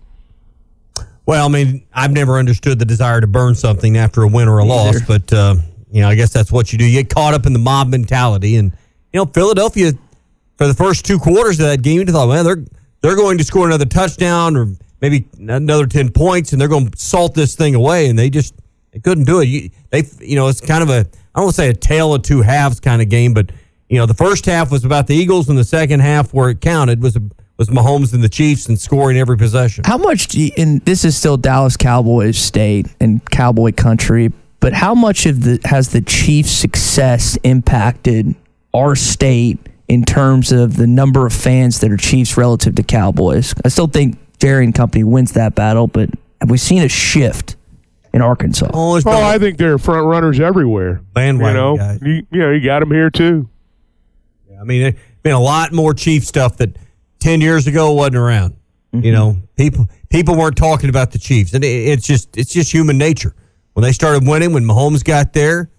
[1.25, 4.59] Well, I mean, I've never understood the desire to burn something after a win or
[4.59, 5.55] a loss, but uh,
[5.91, 6.85] you know, I guess that's what you do.
[6.85, 8.71] You get caught up in the mob mentality, and
[9.13, 9.93] you know, Philadelphia
[10.57, 12.63] for the first two quarters of that game, you thought, man, they're
[13.01, 14.67] they're going to score another touchdown or
[15.01, 18.53] maybe another ten points, and they're going to salt this thing away, and they just
[18.91, 19.45] they couldn't do it.
[19.45, 22.41] You, they, you know, it's kind of a I don't say a tale of two
[22.41, 23.51] halves kind of game, but
[23.89, 26.61] you know, the first half was about the Eagles, and the second half, where it
[26.61, 27.17] counted, was
[27.57, 29.83] was Mahomes and the Chiefs and scoring every possession.
[29.85, 34.73] How much, do you, and this is still Dallas Cowboys state and Cowboy country, but
[34.73, 38.33] how much of the has the Chiefs' success impacted
[38.73, 43.53] our state in terms of the number of fans that are Chiefs relative to Cowboys?
[43.63, 46.09] I still think Jerry and company wins that battle, but
[46.41, 47.55] have we seen a shift
[48.13, 48.69] in Arkansas?
[48.73, 51.01] Oh, it's Oh, I think they're front runners everywhere.
[51.13, 51.99] Bandwagon you know, guys.
[52.01, 53.49] you, you know, you got them here too.
[54.49, 56.77] Yeah, I mean, there's been a lot more Chief stuff that
[57.19, 58.55] ten years ago wasn't around.
[58.91, 59.11] You mm-hmm.
[59.11, 62.97] know, people people weren't talking about the Chiefs, and it, it's just it's just human
[62.97, 63.35] nature.
[63.73, 65.71] When they started winning, when Mahomes got there,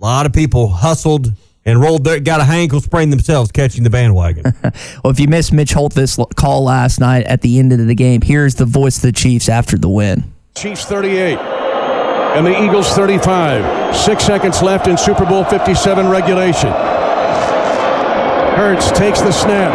[0.00, 1.32] a lot of people hustled
[1.64, 4.44] and rolled their got a ankle sprain themselves catching the bandwagon.
[5.04, 8.20] Well, if you missed Mitch Holthus call last night at the end of the game,
[8.20, 10.24] here's the voice of the Chiefs after the win.
[10.56, 11.38] Chiefs 38
[12.36, 13.96] and the Eagles 35.
[13.96, 16.70] Six seconds left in Super Bowl 57 regulation.
[18.56, 19.72] Hurts takes the snap.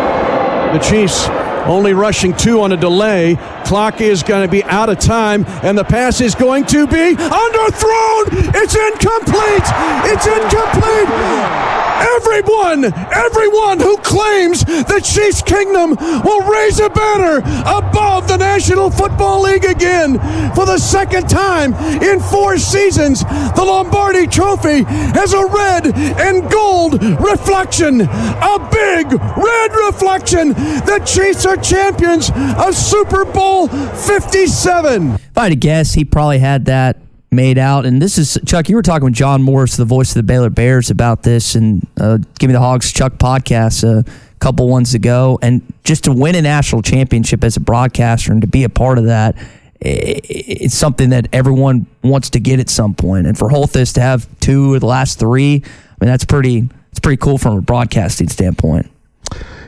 [0.72, 1.26] The Chiefs
[1.66, 3.38] only rushing two on a delay.
[3.66, 7.16] Clock is going to be out of time, and the pass is going to be
[7.16, 8.24] underthrown.
[8.54, 9.68] It's incomplete.
[10.12, 11.72] It's incomplete.
[12.02, 19.44] Everyone, everyone who claims the Chiefs Kingdom will raise a banner above the National Football
[19.44, 20.18] League again
[20.56, 23.22] for the second time in four seasons.
[23.22, 30.50] The Lombardi Trophy has a red and gold reflection, a big red reflection.
[30.50, 35.12] The Chiefs champions of Super Bowl 57.
[35.14, 36.98] If I had to guess, he probably had that
[37.32, 37.86] made out.
[37.86, 38.70] And this is Chuck.
[38.70, 41.88] You were talking with John Morris, the voice of the Baylor Bears, about this, and
[42.00, 44.04] uh, Give Me the Hogs Chuck podcast a
[44.40, 45.40] couple ones ago.
[45.42, 48.98] And just to win a national championship as a broadcaster and to be a part
[48.98, 49.36] of that,
[49.80, 53.26] it's something that everyone wants to get at some point.
[53.26, 56.70] And for Holthus to have two of the last three, I mean, that's pretty.
[56.92, 58.92] It's pretty cool from a broadcasting standpoint.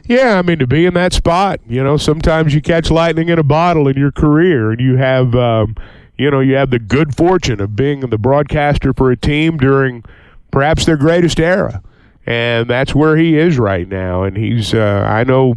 [0.05, 3.39] Yeah, I mean to be in that spot, you know, sometimes you catch lightning in
[3.39, 5.75] a bottle in your career, and you have, um,
[6.17, 10.03] you know, you have the good fortune of being the broadcaster for a team during
[10.51, 11.81] perhaps their greatest era,
[12.25, 14.23] and that's where he is right now.
[14.23, 15.55] And he's, uh, I know,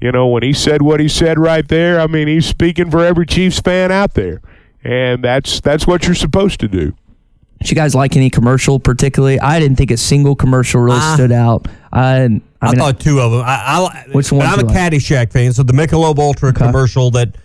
[0.00, 3.04] you know, when he said what he said right there, I mean, he's speaking for
[3.04, 4.40] every Chiefs fan out there,
[4.84, 6.94] and that's that's what you're supposed to do.
[7.60, 9.40] Did you guys like any commercial particularly?
[9.40, 11.14] I didn't think a single commercial really Ah.
[11.16, 11.66] stood out.
[11.92, 13.42] I, I, I, mean, thought two of them.
[13.42, 14.76] I, I, Which one I'm a like?
[14.76, 17.36] Caddyshack fan, so the Michelob Ultra commercial that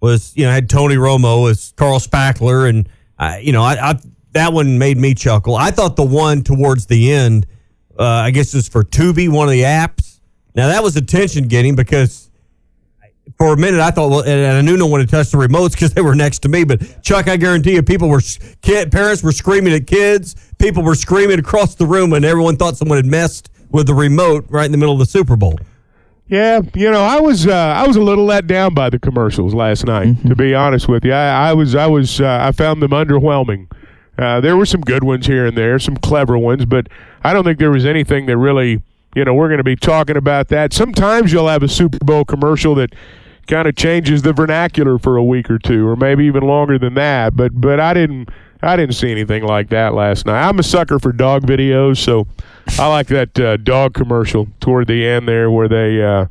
[0.00, 4.00] was, you know, had Tony Romo as Carl Spackler, and I, you know, I, I
[4.32, 5.56] that one made me chuckle.
[5.56, 7.46] I thought the one towards the end,
[7.98, 10.20] uh, I guess was for Tubi, one of the apps.
[10.54, 12.30] Now that was attention getting because
[13.38, 15.72] for a minute I thought, well, and I knew no one had touched the remotes
[15.72, 16.64] because they were next to me.
[16.64, 18.22] But Chuck, I guarantee you, people were
[18.62, 22.76] kid, parents were screaming at kids, people were screaming across the room, and everyone thought
[22.76, 25.58] someone had messed with the remote right in the middle of the Super Bowl.
[26.28, 29.52] Yeah, you know, I was uh, I was a little let down by the commercials
[29.52, 30.22] last night.
[30.28, 33.68] To be honest with you, I, I was I was uh, I found them underwhelming.
[34.16, 36.88] Uh, there were some good ones here and there, some clever ones, but
[37.24, 38.82] I don't think there was anything that really,
[39.16, 40.72] you know, we're going to be talking about that.
[40.72, 42.94] Sometimes you'll have a Super Bowl commercial that
[43.48, 46.94] kind of changes the vernacular for a week or two, or maybe even longer than
[46.94, 47.34] that.
[47.34, 48.28] But but I didn't
[48.62, 50.46] I didn't see anything like that last night.
[50.46, 52.26] I'm a sucker for dog videos, so
[52.78, 56.02] I like that uh, dog commercial toward the end there where they.
[56.02, 56.26] Uh,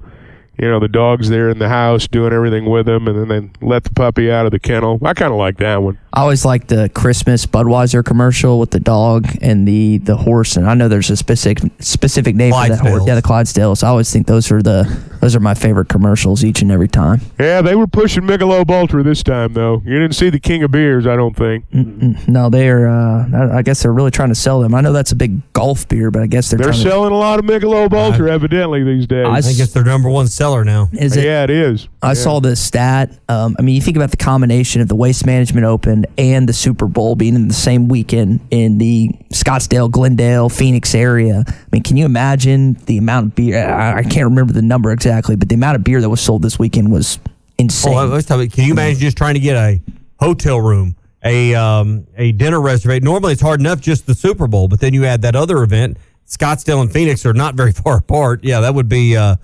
[0.61, 3.65] you know, the dog's there in the house doing everything with him, and then they
[3.65, 4.99] let the puppy out of the kennel.
[5.01, 5.97] I kind of like that one.
[6.11, 10.67] I always like the Christmas Budweiser commercial with the dog and the, the horse, and
[10.67, 13.03] I know there's a specific specific name for that horse.
[13.03, 13.07] Clydesdales.
[13.07, 13.83] Yeah, the Clydesdales.
[13.83, 17.21] I always think those are the those are my favorite commercials each and every time.
[17.39, 19.81] Yeah, they were pushing Michelob Ultra this time, though.
[19.85, 21.69] You didn't see the King of Beers, I don't think.
[21.71, 22.27] Mm-mm.
[22.27, 22.87] No, they're.
[22.89, 24.73] Uh, I- I guess they're really trying to sell them.
[24.75, 27.17] I know that's a big golf beer, but I guess they're, They're trying selling a
[27.17, 29.25] lot of Michelob Ultra, evidently, these days.
[29.27, 30.87] I I think it's their number one seller now.
[30.93, 31.23] Is it?
[31.25, 31.87] yeah, it is.
[32.01, 33.11] I saw the stat.
[33.27, 36.53] Um, I mean, you think about the combination of the Waste Management Open and the
[36.53, 41.43] Super Bowl being in the same weekend in the Scottsdale, Glendale, Phoenix area.
[41.47, 43.67] I mean, can you imagine the amount of beer?
[43.67, 46.41] I, I can't remember the number exactly, but the amount of beer that was sold
[46.41, 47.19] this weekend was
[47.57, 47.93] insane.
[47.93, 49.81] Oh, I was talking, can you imagine just trying to get a
[50.19, 53.03] hotel room, a um, a dinner reservation?
[53.03, 55.97] Normally, it's hard enough just the Super Bowl, but then you add that other event.
[56.25, 58.43] Scottsdale and Phoenix are not very far apart.
[58.43, 59.35] Yeah, that would be uh,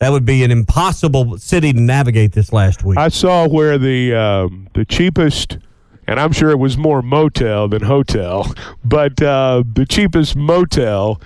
[0.00, 2.98] that would be an impossible city to navigate this last week.
[2.98, 5.58] I saw where the um, the cheapest,
[6.06, 8.52] and I'm sure it was more motel than hotel,
[8.84, 11.20] but uh, the cheapest motel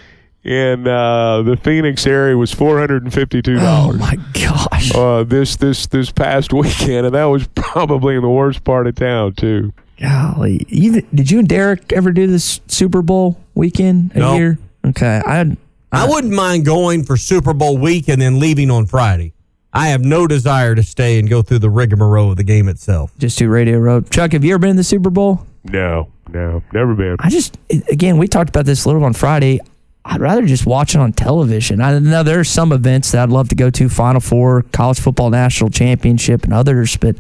[0.45, 3.97] in uh, the Phoenix area was four hundred and fifty-two dollars.
[3.97, 4.95] Oh my gosh!
[4.95, 8.95] uh, this this this past weekend, and that was probably in the worst part of
[8.95, 9.73] town too.
[10.01, 14.35] Golly, you, did you and Derek ever do this Super Bowl weekend a No.
[14.35, 14.59] year?
[14.85, 15.57] Okay, I
[15.93, 19.34] I wouldn't mind going for Super Bowl week and then leaving on Friday.
[19.74, 23.12] I have no desire to stay and go through the rigmarole of the game itself.
[23.18, 24.11] just do Radio Road.
[24.11, 25.47] Chuck, have you ever been to the Super Bowl?
[25.64, 27.16] No, no, never been.
[27.20, 27.57] I just
[27.88, 29.61] again we talked about this a little on Friday.
[30.05, 31.80] I'd rather just watch it on television.
[31.80, 35.30] I know there's some events that I'd love to go to, Final Four, College Football
[35.30, 37.14] National Championship, and others, but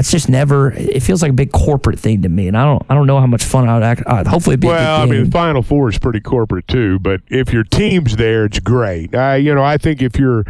[0.00, 0.72] that's just never.
[0.72, 2.82] It feels like a big corporate thing to me, and I don't.
[2.88, 3.82] I don't know how much fun I'd.
[3.82, 4.68] Act, I'd hopefully it'd be.
[4.68, 6.98] Well, I mean, the Final Four is pretty corporate too.
[6.98, 9.14] But if your team's there, it's great.
[9.14, 10.46] I, you know, I think if you're,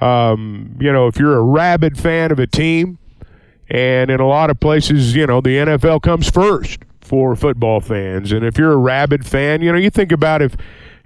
[0.00, 2.96] um, you know, if you're a rabid fan of a team,
[3.68, 8.30] and in a lot of places, you know, the NFL comes first for football fans.
[8.30, 10.56] And if you're a rabid fan, you know, you think about if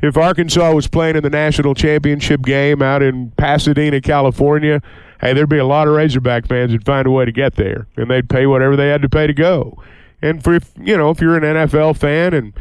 [0.03, 4.83] if Arkansas was playing in the national championship game out in Pasadena, California,
[5.21, 7.87] hey, there'd be a lot of Razorback fans that'd find a way to get there,
[7.97, 9.83] and they'd pay whatever they had to pay to go.
[10.23, 12.53] And for if, you know, if you're an NFL fan and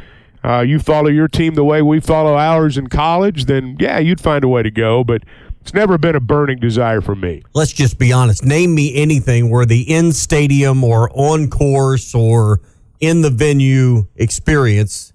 [0.43, 4.21] uh, you follow your team the way we follow ours in college, then yeah, you'd
[4.21, 5.03] find a way to go.
[5.03, 5.23] But
[5.61, 7.41] it's never been a burning desire for me.
[7.55, 8.45] Let's just be honest.
[8.45, 12.61] Name me anything where the in stadium or on course or
[12.99, 15.11] in the venue experience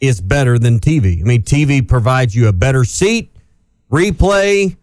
[0.00, 1.20] is better than TV.
[1.20, 3.34] I mean, TV provides you a better seat,
[3.90, 4.76] replay.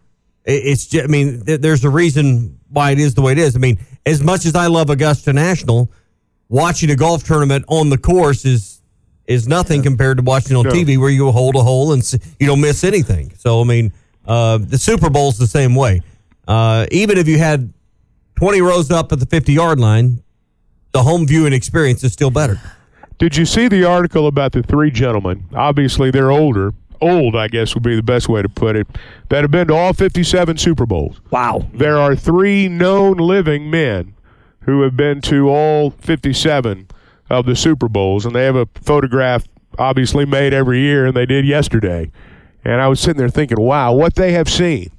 [0.46, 3.56] It's just, I mean, th- there's a reason why it is the way it is.
[3.56, 5.92] I mean, as much as I love Augusta National,
[6.50, 8.82] watching a golf tournament on the course is
[9.26, 10.72] is nothing compared to watching on No.
[10.72, 12.04] TV where you hold a hole and
[12.42, 13.32] you don't miss anything.
[13.38, 13.94] So I mean,
[14.26, 16.02] uh, the Super Bowl's the same way.
[16.46, 17.72] Uh, even if you had
[18.36, 20.22] 20 rows up at the 50 yard line,
[20.92, 22.60] the home viewing experience is still better.
[23.18, 25.46] Did you see the article about the three gentlemen?
[25.56, 26.74] Obviously, they're older.
[27.04, 28.88] Old, I guess, would be the best way to put it.
[29.30, 31.20] That have been to all 57 Super Bowls.
[31.32, 31.68] wow.
[31.74, 34.14] There are three known living men
[34.62, 36.88] who have been to all 57
[37.30, 39.44] of the Super Bowls, and they have a photograph
[39.78, 42.12] obviously made every year, and they did yesterday.
[42.64, 44.90] And I was sitting there thinking, wow, what they have seen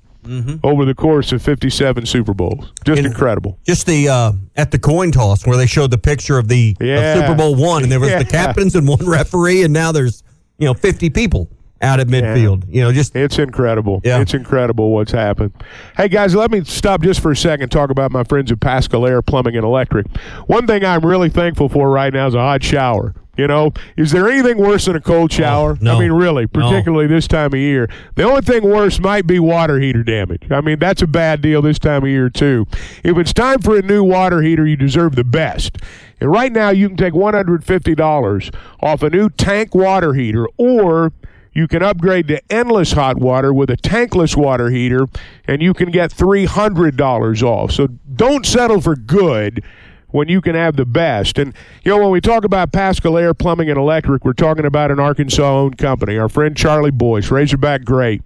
[0.65, 2.73] over the course of 57 Super Bowls.
[2.85, 3.59] Just And- incredible.
[3.67, 7.19] Just the uh, at the coin toss where they showed the picture of the of
[7.21, 8.19] Super Bowl one, and there was Yeah.
[8.21, 10.23] the captains and one referee, and now there's
[10.59, 11.49] you know 50 people
[11.85, 12.65] out of midfield.
[12.69, 14.01] You know, just It's incredible.
[14.05, 14.21] Yeah.
[14.21, 15.53] It's incredible what's happened.
[15.97, 18.61] Hey, guys, let me stop just for a second and talk about my friends at
[18.61, 20.07] Paschal Air Plumbing and Electric.
[20.47, 23.15] One thing I'm really thankful for right now is a hot shower.
[23.37, 25.77] You know, is there anything worse than a cold oh, shower?
[25.81, 25.97] no.
[25.97, 26.49] I mean, really, No.
[26.69, 27.89] particularly this time of year.
[28.15, 30.45] The only thing worse might be water heater damage.
[30.53, 32.67] I mean, that's a bad deal this time of year, too.
[33.03, 35.79] If it's time for a new water heater, you deserve the best.
[36.21, 41.13] And right now, you can take $150 off a new tank water heater or
[41.55, 45.07] you can upgrade to endless hot water with a tankless water heater,
[45.47, 47.73] and you can get $300 off.
[47.73, 49.63] So don't settle for good
[50.09, 51.39] when you can have the best.
[51.39, 54.91] And, you know, when we talk about Paschal Air Plumbing and Electric, we're talking about
[54.91, 56.17] an Arkansas owned company.
[56.19, 58.23] Our friend Charlie Boyce, Razorback Great.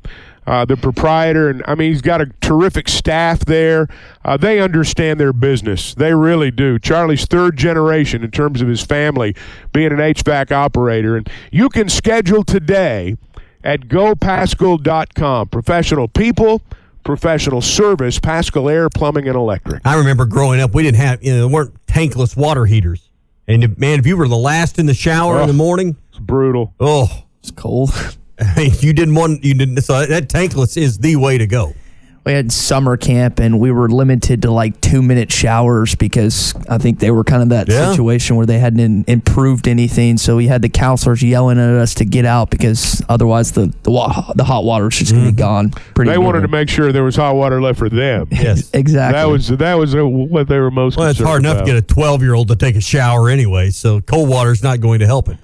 [0.48, 3.86] Uh, the proprietor, and I mean, he's got a terrific staff there.
[4.24, 5.92] Uh, they understand their business.
[5.94, 6.78] They really do.
[6.78, 9.36] Charlie's third generation in terms of his family
[9.74, 11.18] being an HVAC operator.
[11.18, 13.18] And you can schedule today
[13.62, 15.48] at gopaschal.com.
[15.48, 16.62] Professional people,
[17.04, 19.86] professional service, Paschal Air Plumbing and Electric.
[19.86, 23.10] I remember growing up, we didn't have, you know, there weren't tankless water heaters.
[23.46, 26.18] And if, man, if you were the last in the shower in the morning, it's
[26.18, 26.72] brutal.
[26.80, 27.90] Oh, it's cold.
[28.56, 31.74] you didn't want, you didn't, so that tankless is the way to go.
[32.24, 36.76] We had summer camp and we were limited to like two minute showers because I
[36.76, 37.90] think they were kind of that Yeah.
[37.90, 40.18] situation where they hadn't in- improved anything.
[40.18, 43.90] So we had the counselors yelling at us to get out because otherwise the the,
[43.92, 45.70] wa- the hot water is just going to be gone.
[45.94, 46.10] Pretty.
[46.10, 48.28] They wanted to make sure there was hot water left for them.
[48.32, 48.68] Yes.
[48.74, 49.18] exactly.
[49.18, 50.98] That was that was uh, what they were most.
[50.98, 53.30] Well, it's hard concerned enough to get a 12 year old to take a shower
[53.30, 55.38] anyway, so cold water is not going to help it.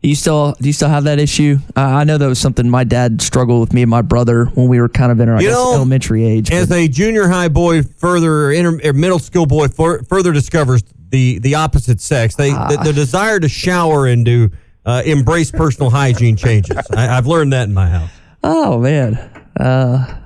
[0.00, 1.58] You still do you still have that issue?
[1.76, 4.68] Uh, I know that was something my dad struggled with me and my brother when
[4.68, 6.52] we were kind of in our guess, know, elementary age.
[6.52, 11.38] As a junior high boy, further inter, or middle school boy, for, further discovers the
[11.40, 12.36] the opposite sex.
[12.36, 14.50] They the, the desire to shower and to
[14.86, 16.76] uh, embrace personal hygiene changes.
[16.94, 18.10] I, I've learned that in my house.
[18.44, 19.14] Oh man,
[19.58, 20.17] uh,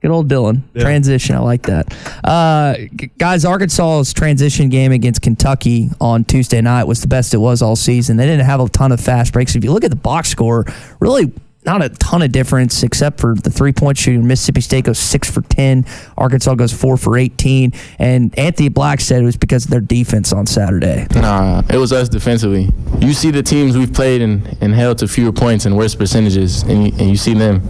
[0.00, 1.34] good old Dylan transition.
[1.36, 1.92] I like that.
[2.24, 2.76] Uh,
[3.18, 7.76] guys, Arkansas's transition game against Kentucky on Tuesday night was the best it was all
[7.76, 8.16] season.
[8.16, 9.56] They didn't have a ton of fast breaks.
[9.56, 10.64] If you look at the box score,
[11.00, 11.32] really.
[11.64, 14.26] Not a ton of difference except for the three point shooting.
[14.26, 15.84] Mississippi State goes six for 10.
[16.16, 17.72] Arkansas goes four for 18.
[17.98, 21.06] And Anthony Black said it was because of their defense on Saturday.
[21.14, 22.70] Nah, it was us defensively.
[23.00, 26.62] You see the teams we've played and, and held to fewer points and worse percentages,
[26.62, 27.62] and you, and you see them.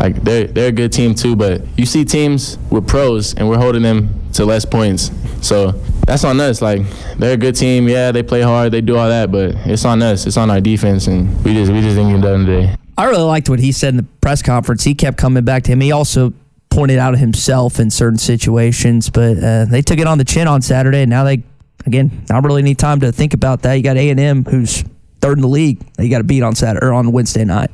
[0.00, 3.58] Like they're they're a good team too, but you see teams with pros and we're
[3.58, 5.10] holding them to less points.
[5.40, 5.72] So
[6.06, 6.62] that's on us.
[6.62, 6.82] Like
[7.18, 7.88] they're a good team.
[7.88, 10.26] Yeah, they play hard, they do all that, but it's on us.
[10.26, 12.74] It's on our defense, and we just we just didn't get done today.
[12.98, 14.84] I really liked what he said in the press conference.
[14.84, 15.80] He kept coming back to him.
[15.80, 16.32] He also
[16.70, 20.62] pointed out himself in certain situations, but uh, they took it on the chin on
[20.62, 21.02] Saturday.
[21.02, 21.42] And now they,
[21.84, 23.74] again, not really need time to think about that.
[23.74, 24.82] You got A and M, who's
[25.20, 25.80] third in the league.
[25.96, 27.70] that You got to beat on Saturday or on Wednesday night.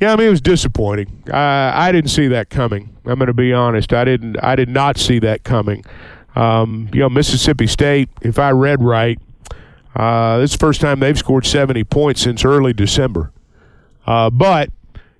[0.00, 1.22] Yeah, I mean it was disappointing.
[1.30, 1.36] Uh,
[1.74, 2.88] I didn't see that coming.
[3.04, 3.92] I'm going to be honest.
[3.92, 4.42] I didn't.
[4.42, 5.84] I did not see that coming.
[6.36, 8.08] Um, you know, Mississippi State.
[8.22, 9.18] If I read right,
[9.94, 13.32] uh, the first time they've scored 70 points since early December.
[14.06, 14.70] Uh, but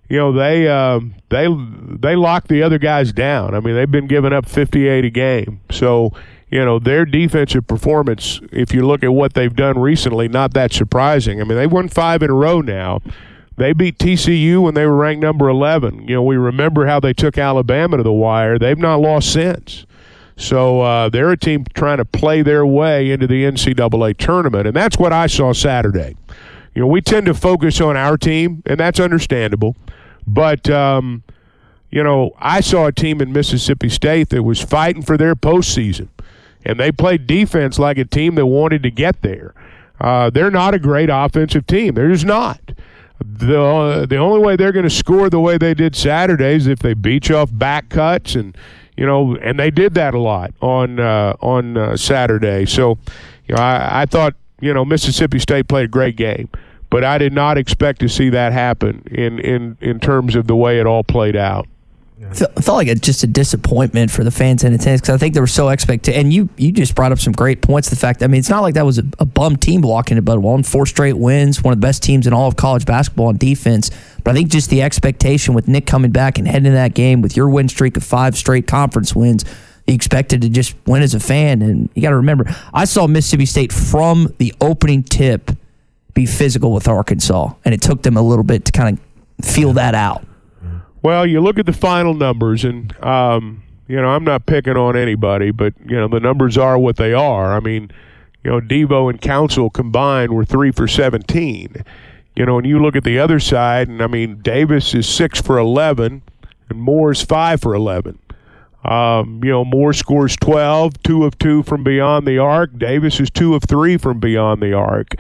[0.09, 3.55] you know they um, they they locked the other guys down.
[3.55, 5.61] I mean they've been giving up 58 a game.
[5.71, 6.13] So
[6.51, 8.41] you know their defensive performance.
[8.53, 11.41] If you look at what they've done recently, not that surprising.
[11.41, 13.01] I mean they won five in a row now.
[13.57, 16.09] They beat TCU when they were ranked number 11.
[16.09, 18.59] You know we remember how they took Alabama to the wire.
[18.59, 19.87] They've not lost since.
[20.41, 24.74] So uh, they're a team trying to play their way into the NCAA tournament, and
[24.74, 26.16] that's what I saw Saturday.
[26.74, 29.76] You know, we tend to focus on our team, and that's understandable.
[30.26, 31.24] But um,
[31.91, 36.09] you know, I saw a team in Mississippi State that was fighting for their postseason,
[36.64, 39.55] and they played defense like a team that wanted to get there.
[40.01, 41.95] Uh, they're not a great offensive team.
[41.95, 42.61] They're just not.
[43.22, 46.66] The uh, the only way they're going to score the way they did Saturday is
[46.66, 48.57] if they beat you off back cuts and
[48.97, 52.66] you know, and they did that a lot on uh, on uh, Saturday.
[52.66, 52.99] So,
[53.47, 56.49] you know, I, I thought you know Mississippi State played a great game,
[56.91, 60.57] but I did not expect to see that happen in in in terms of the
[60.57, 61.66] way it all played out.
[62.29, 65.18] I felt, felt like a, just a disappointment for the fans in attendance because I
[65.18, 66.14] think they were so expected.
[66.14, 67.89] And you you just brought up some great points.
[67.89, 70.23] The fact, I mean, it's not like that was a, a bum team walking into
[70.23, 70.62] Bud Walton.
[70.62, 73.91] Four straight wins, one of the best teams in all of college basketball on defense.
[74.23, 77.37] But I think just the expectation with Nick coming back and heading that game with
[77.37, 79.45] your win streak of five straight conference wins,
[79.87, 81.62] you expected to just win as a fan.
[81.62, 82.45] And you got to remember,
[82.75, 85.53] I saw Mississippi State from the opening tip
[86.12, 89.73] be physical with Arkansas, and it took them a little bit to kind of feel
[89.75, 90.25] that out.
[91.03, 94.97] Well, you look at the final numbers, and um, you know I'm not picking on
[94.97, 97.55] anybody, but you know the numbers are what they are.
[97.55, 97.91] I mean,
[98.45, 101.85] you know Devo and Council combined were three for 17.
[102.37, 105.41] You know, and you look at the other side, and I mean Davis is six
[105.41, 106.23] for 11,
[106.69, 108.19] and Moore is five for 11.
[108.85, 112.79] Um, you know, Moore scores 12, two of two from beyond the arc.
[112.79, 115.17] Davis is two of three from beyond the arc.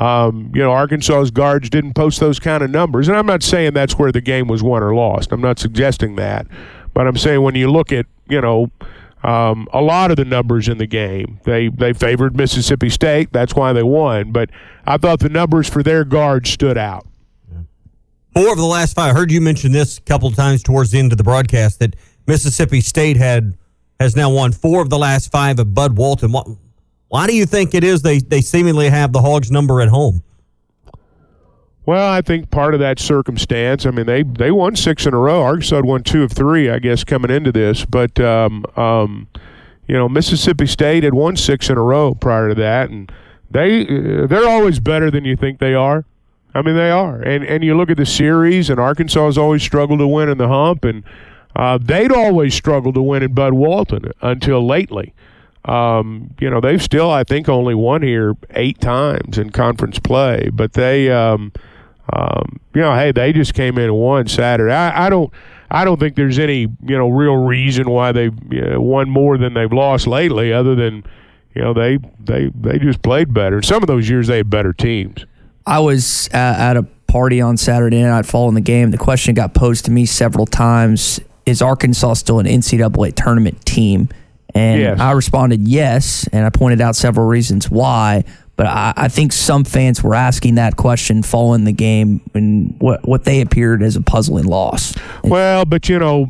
[0.00, 3.06] Um, you know, Arkansas's guards didn't post those kind of numbers.
[3.06, 5.30] And I'm not saying that's where the game was won or lost.
[5.30, 6.46] I'm not suggesting that.
[6.94, 8.70] But I'm saying when you look at, you know,
[9.22, 13.30] um, a lot of the numbers in the game, they, they favored Mississippi State.
[13.32, 14.32] That's why they won.
[14.32, 14.48] But
[14.86, 17.06] I thought the numbers for their guards stood out.
[18.34, 19.14] Four of the last five.
[19.14, 21.80] I heard you mention this a couple of times towards the end of the broadcast
[21.80, 21.94] that
[22.26, 23.58] Mississippi State had
[23.98, 26.32] has now won four of the last five of Bud Walton.
[27.10, 30.22] Why, do you think it is they, they seemingly have the Hogs number at home?
[31.84, 33.84] Well, I think part of that circumstance.
[33.84, 35.42] I mean, they they won six in a row.
[35.42, 37.84] Arkansas had won two of three, I guess, coming into this.
[37.84, 39.26] But um, um,
[39.88, 43.10] you know, Mississippi State had won six in a row prior to that, and
[43.50, 46.04] they uh, they're always better than you think they are.
[46.54, 47.20] I mean, they are.
[47.20, 50.38] And and you look at the series, and Arkansas has always struggled to win in
[50.38, 51.02] the hump, and
[51.56, 55.12] Uh, they'd always struggled to win in Bud Walton until lately.
[55.64, 60.48] Um, you know, they've still, I think, only won here eight times in conference play,
[60.52, 61.52] but they, um,
[62.12, 64.72] um, you know, hey, they just came in and won Saturday.
[64.72, 65.30] I, I don't,
[65.70, 69.38] I don't think there's any, you know, real reason why they've you know, won more
[69.38, 71.04] than they've lost lately, other than,
[71.54, 73.62] you know, they they they just played better.
[73.62, 75.24] Some of those years they had better teams.
[75.66, 78.90] I was at a party on Saturday night following the game.
[78.90, 84.08] The question got posed to me several times: Is Arkansas still an NCAA tournament team?
[84.54, 85.00] And Yes.
[85.00, 88.24] I responded yes, and I pointed out several reasons why.
[88.56, 93.08] But I, I think some fans were asking that question following the game and what
[93.08, 94.94] what they appeared as a puzzling loss.
[95.24, 96.26] Well, but you know,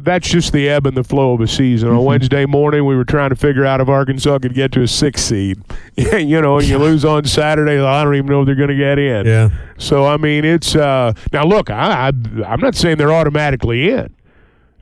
[0.00, 1.90] that's just the ebb and the flow of a season.
[1.90, 4.88] On Wednesday morning, we were trying to figure out if Arkansas could get to a
[4.88, 5.62] six seed.
[5.96, 8.74] you know, and you lose on Saturday, I don't even know if they're going to
[8.76, 9.26] get in.
[9.26, 9.50] Yeah.
[9.76, 12.12] So I mean, it's uh, now look, I, I
[12.44, 14.12] I'm not saying they're automatically in.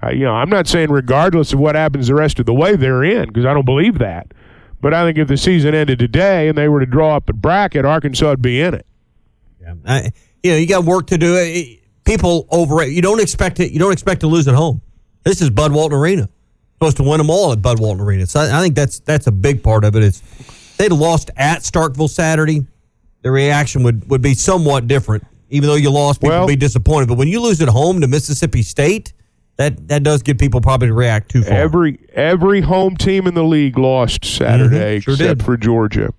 [0.07, 2.77] Uh, you know, I'm not saying regardless of what happens the rest of the way
[2.77, 4.33] they're in because I don't believe that.
[4.81, 7.33] But I think if the season ended today and they were to draw up a
[7.33, 8.87] bracket, Arkansas would be in it.
[9.87, 11.37] I, you know, you got work to do.
[11.37, 12.93] It- People overrate.
[12.93, 13.73] You don't expect it.
[13.73, 14.81] You don't expect to lose at home.
[15.25, 16.29] This is Bud Walton Arena.
[16.75, 18.27] Supposed to win them all at Bud Walton Arena.
[18.27, 20.05] So I, I think that's that's a big part of it.
[20.05, 20.07] it.
[20.07, 20.23] Is
[20.79, 22.65] they'd lost at Starkville Saturday,
[23.23, 25.27] the reaction would would be somewhat different.
[25.51, 27.09] Even though you lost, people would be disappointed.
[27.09, 29.13] But when you lose at home to Mississippi State,
[29.57, 31.57] that that does get people probably to react too far.
[31.57, 35.45] Every every home team in the league lost Saturday Mhm, sure except did.
[35.45, 36.13] for Georgia.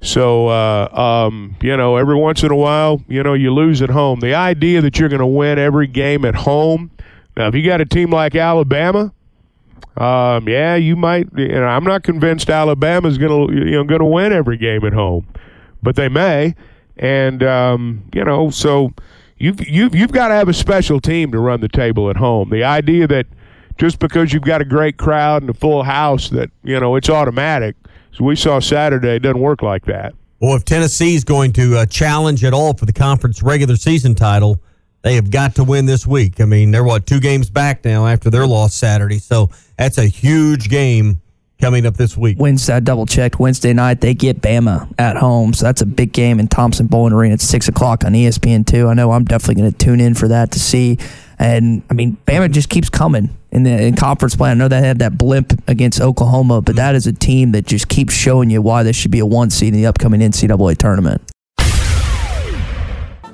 [0.00, 0.88] So uh,
[1.28, 4.20] um, you know, every once in a while, you know, you lose at home.
[4.20, 6.90] The idea that you're going to win every game at home.
[7.36, 9.12] Now, if you got a team like Alabama,
[9.96, 11.28] um, yeah, you might.
[11.36, 14.84] You know, I'm not convinced Alabama's going to you know going to win every game
[14.84, 15.26] at home,
[15.82, 16.54] but they may.
[16.96, 18.92] And um, you know, so
[19.38, 22.50] you've you've you've got to have a special team to run the table at home.
[22.50, 23.26] The idea that
[23.78, 27.10] just because you've got a great crowd and a full house that you know it's
[27.10, 27.76] automatic.
[28.12, 30.14] As we saw Saturday, it doesn't work like that.
[30.40, 34.60] Well, if Tennessee's going to uh, challenge at all for the conference regular season title,
[35.02, 36.40] they have got to win this week.
[36.40, 40.06] I mean, they're what two games back now after their loss Saturday, so that's a
[40.06, 41.20] huge game
[41.64, 42.38] coming up this week.
[42.38, 43.40] Wednesday, I double checked.
[43.40, 45.54] Wednesday night, they get Bama at home.
[45.54, 47.34] So that's a big game in Thompson Boling Arena.
[47.34, 48.86] It's 6 o'clock on ESPN, too.
[48.88, 50.98] I know I'm definitely going to tune in for that to see.
[51.38, 54.50] And, I mean, Bama just keeps coming in the in conference play.
[54.50, 57.88] I know they had that blimp against Oklahoma, but that is a team that just
[57.88, 61.22] keeps showing you why they should be a one seed in the upcoming NCAA tournament.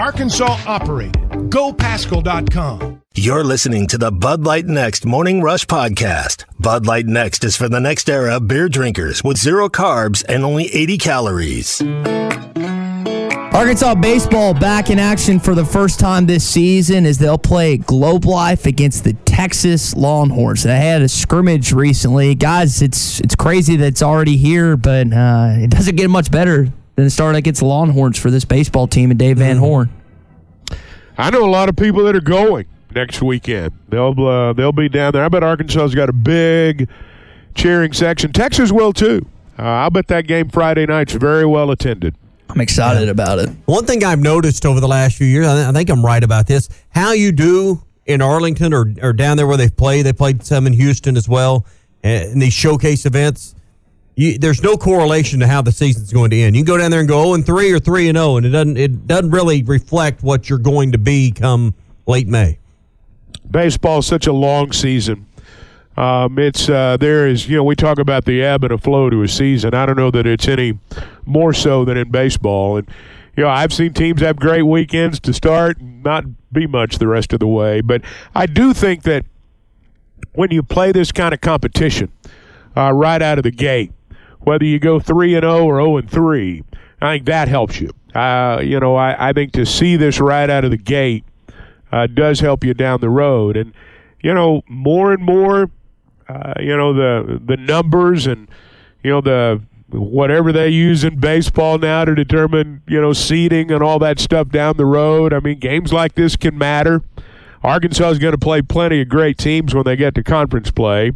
[0.00, 1.12] Arkansas operated.
[1.50, 3.02] GoPaschal.com.
[3.14, 6.44] You're listening to the Bud Light Next Morning Rush Podcast.
[6.58, 10.74] Bud Light Next is for the next era beer drinkers with zero carbs and only
[10.74, 11.82] 80 calories.
[13.52, 18.24] Arkansas baseball back in action for the first time this season as they'll play Globe
[18.24, 20.62] Life against the Texas Longhorns.
[20.62, 22.80] They had a scrimmage recently, guys.
[22.80, 27.10] It's it's crazy that it's already here, but uh, it doesn't get much better than
[27.10, 29.90] start against the Longhorns for this baseball team and Dave Van Horn.
[31.18, 33.72] I know a lot of people that are going next weekend.
[33.88, 35.24] They'll uh, they'll be down there.
[35.24, 36.88] I bet Arkansas's got a big
[37.54, 38.32] cheering section.
[38.32, 39.26] Texas will too.
[39.58, 42.14] Uh, I'll bet that game Friday night's very well attended.
[42.48, 43.50] I'm excited about it.
[43.66, 46.22] One thing I've noticed over the last few years, I th- I think I'm right
[46.22, 50.12] about this, how you do in Arlington or, or down there where they've played, they
[50.12, 51.64] played some in Houston as well,
[52.02, 53.54] in these showcase events.
[54.20, 56.54] You, there's no correlation to how the season's going to end.
[56.54, 58.44] You can go down there and go 0 and 3 or 3 and 0, and
[58.44, 61.72] it doesn't it doesn't really reflect what you're going to be come
[62.06, 62.58] late May.
[63.50, 65.24] Baseball's such a long season.
[65.96, 69.08] Um, it's uh, there is you know we talk about the ebb and a flow
[69.08, 69.72] to a season.
[69.72, 70.78] I don't know that it's any
[71.24, 72.76] more so than in baseball.
[72.76, 72.86] And
[73.38, 77.08] you know I've seen teams have great weekends to start and not be much the
[77.08, 77.80] rest of the way.
[77.80, 78.02] But
[78.34, 79.24] I do think that
[80.34, 82.12] when you play this kind of competition,
[82.76, 83.92] uh, right out of the gate.
[84.42, 86.64] Whether you go three and zero or zero and three,
[87.00, 87.90] I think that helps you.
[88.14, 91.24] Uh, you know, I, I think to see this right out of the gate
[91.92, 93.72] uh, does help you down the road, and
[94.22, 95.70] you know, more and more,
[96.28, 98.48] uh, you know, the the numbers and
[99.02, 99.60] you know the
[99.92, 104.48] whatever they use in baseball now to determine, you know, seeding and all that stuff
[104.48, 105.32] down the road.
[105.32, 107.02] I mean, games like this can matter.
[107.62, 111.12] Arkansas is going to play plenty of great teams when they get to conference play.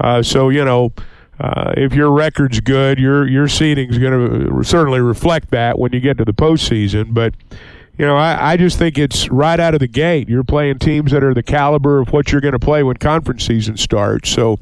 [0.00, 0.92] Uh, so, you know,
[1.38, 5.92] uh, if your record's good, your your seeding is going to certainly reflect that when
[5.92, 7.12] you get to the postseason.
[7.12, 7.34] But
[7.98, 10.28] you know, I, I just think it's right out of the gate.
[10.28, 13.44] You're playing teams that are the caliber of what you're going to play when conference
[13.44, 14.28] season starts.
[14.28, 14.58] So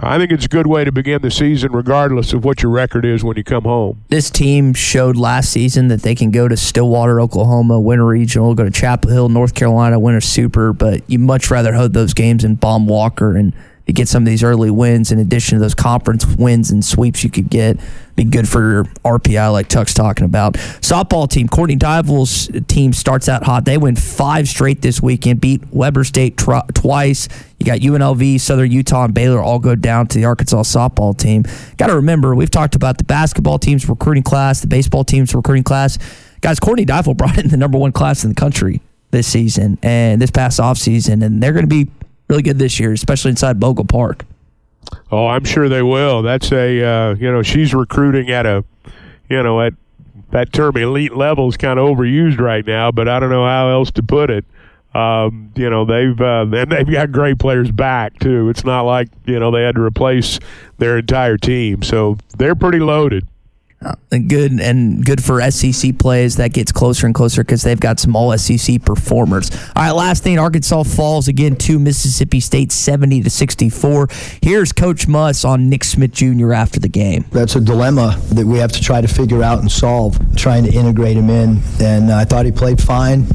[0.00, 3.04] I think it's a good way to begin the season, regardless of what your record
[3.04, 4.04] is when you come home.
[4.08, 8.54] This team showed last season that they can go to Stillwater, Oklahoma, win a regional,
[8.54, 12.14] go to Chapel Hill, North Carolina, win a super, but you much rather hold those
[12.14, 13.52] games in Baum Walker and
[13.88, 17.24] to get some of these early wins in addition to those conference wins and sweeps
[17.24, 17.80] you could get.
[18.16, 20.54] Be good for your RPI, like Tuck's talking about.
[20.54, 23.64] Softball team, Courtney Deifel's team starts out hot.
[23.64, 27.28] They win five straight this weekend, beat Weber State tr- twice.
[27.58, 31.44] You got UNLV, Southern Utah, and Baylor all go down to the Arkansas softball team.
[31.78, 35.64] Got to remember, we've talked about the basketball team's recruiting class, the baseball team's recruiting
[35.64, 35.96] class.
[36.42, 38.82] Guys, Courtney Dival brought in the number one class in the country
[39.12, 41.90] this season and this past offseason, and they're going to be
[42.28, 44.24] really good this year, especially inside Bogle Park.
[45.10, 46.22] Oh, I'm sure they will.
[46.22, 48.64] That's a uh, you know she's recruiting at a
[49.28, 49.74] you know at
[50.30, 53.70] that term elite level is kind of overused right now, but I don't know how
[53.70, 54.44] else to put it.
[54.94, 58.48] Um, you know they've uh, and they've got great players back too.
[58.48, 60.38] It's not like you know they had to replace
[60.78, 63.26] their entire team, so they're pretty loaded.
[63.80, 63.94] Uh,
[64.26, 66.34] good and good for SEC plays.
[66.36, 69.52] That gets closer and closer because they've got some all SEC performers.
[69.76, 74.08] All right, last thing, Arkansas falls again to Mississippi State, seventy to sixty-four.
[74.42, 76.52] Here's Coach Muss on Nick Smith Jr.
[76.52, 77.24] after the game.
[77.30, 80.18] That's a dilemma that we have to try to figure out and solve.
[80.34, 83.26] Trying to integrate him in, and I thought he played fine.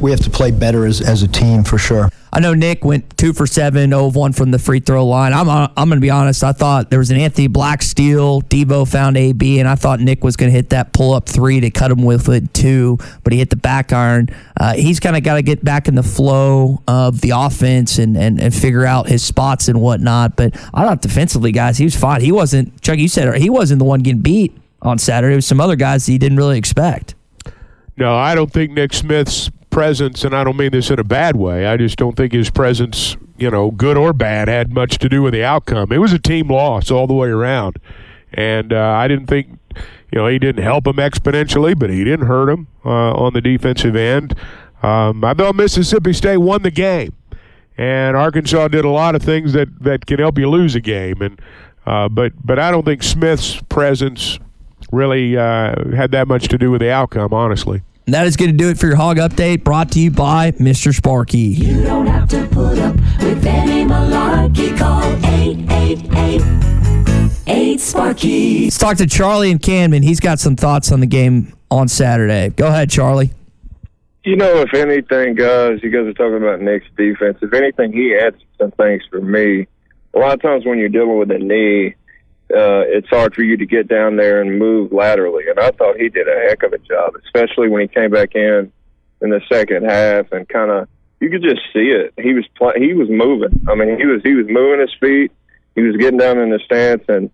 [0.00, 2.10] We have to play better as, as a team for sure.
[2.32, 5.32] I know Nick went two for seven, 0 of 1 from the free throw line.
[5.32, 6.44] I'm I'm going to be honest.
[6.44, 8.42] I thought there was an Anthony Black steal.
[8.42, 11.60] Devo found AB, and I thought Nick was going to hit that pull up three
[11.60, 14.28] to cut him with it two, but he hit the back iron.
[14.58, 18.16] Uh, he's kind of got to get back in the flow of the offense and,
[18.16, 20.36] and, and figure out his spots and whatnot.
[20.36, 22.20] But I thought defensively, guys, he was fine.
[22.20, 25.32] He wasn't, Chuck, you said he wasn't the one getting beat on Saturday.
[25.32, 27.14] It was some other guys that he didn't really expect.
[27.96, 31.36] No, I don't think Nick Smith's presence, and I don't mean this in a bad
[31.36, 31.66] way.
[31.66, 35.22] I just don't think his presence, you know, good or bad, had much to do
[35.22, 35.92] with the outcome.
[35.92, 37.78] It was a team loss all the way around,
[38.32, 39.58] and uh, I didn't think,
[40.12, 43.40] you know, he didn't help him exponentially, but he didn't hurt him uh, on the
[43.40, 44.34] defensive end.
[44.82, 47.14] Um, I thought Mississippi State won the game,
[47.76, 51.22] and Arkansas did a lot of things that that can help you lose a game,
[51.22, 51.40] and
[51.86, 54.38] uh, but but I don't think Smith's presence
[54.92, 57.82] really uh, had that much to do with the outcome, honestly.
[58.10, 60.50] And that is going to do it for your hog update brought to you by
[60.50, 60.92] Mr.
[60.92, 61.38] Sparky.
[61.38, 64.76] You don't have to put up with any malarkey.
[64.76, 66.42] Call 888
[67.46, 68.64] 8 Sparky.
[68.64, 70.02] Let's talk to Charlie and Camden.
[70.02, 72.48] He's got some thoughts on the game on Saturday.
[72.48, 73.30] Go ahead, Charlie.
[74.24, 77.38] You know, if anything, guys, you guys are talking about Nick's defense.
[77.40, 79.68] If anything, he adds some things for me.
[80.14, 81.94] A lot of times when you're dealing with a knee,
[82.50, 85.48] uh, it's hard for you to get down there and move laterally.
[85.48, 88.34] And I thought he did a heck of a job, especially when he came back
[88.34, 88.72] in
[89.22, 90.88] in the second half and kind of
[91.20, 92.14] you could just see it.
[92.18, 93.66] He was pl- he was moving.
[93.68, 95.30] I mean, he was he was moving his feet.
[95.74, 97.30] He was getting down in the stance, and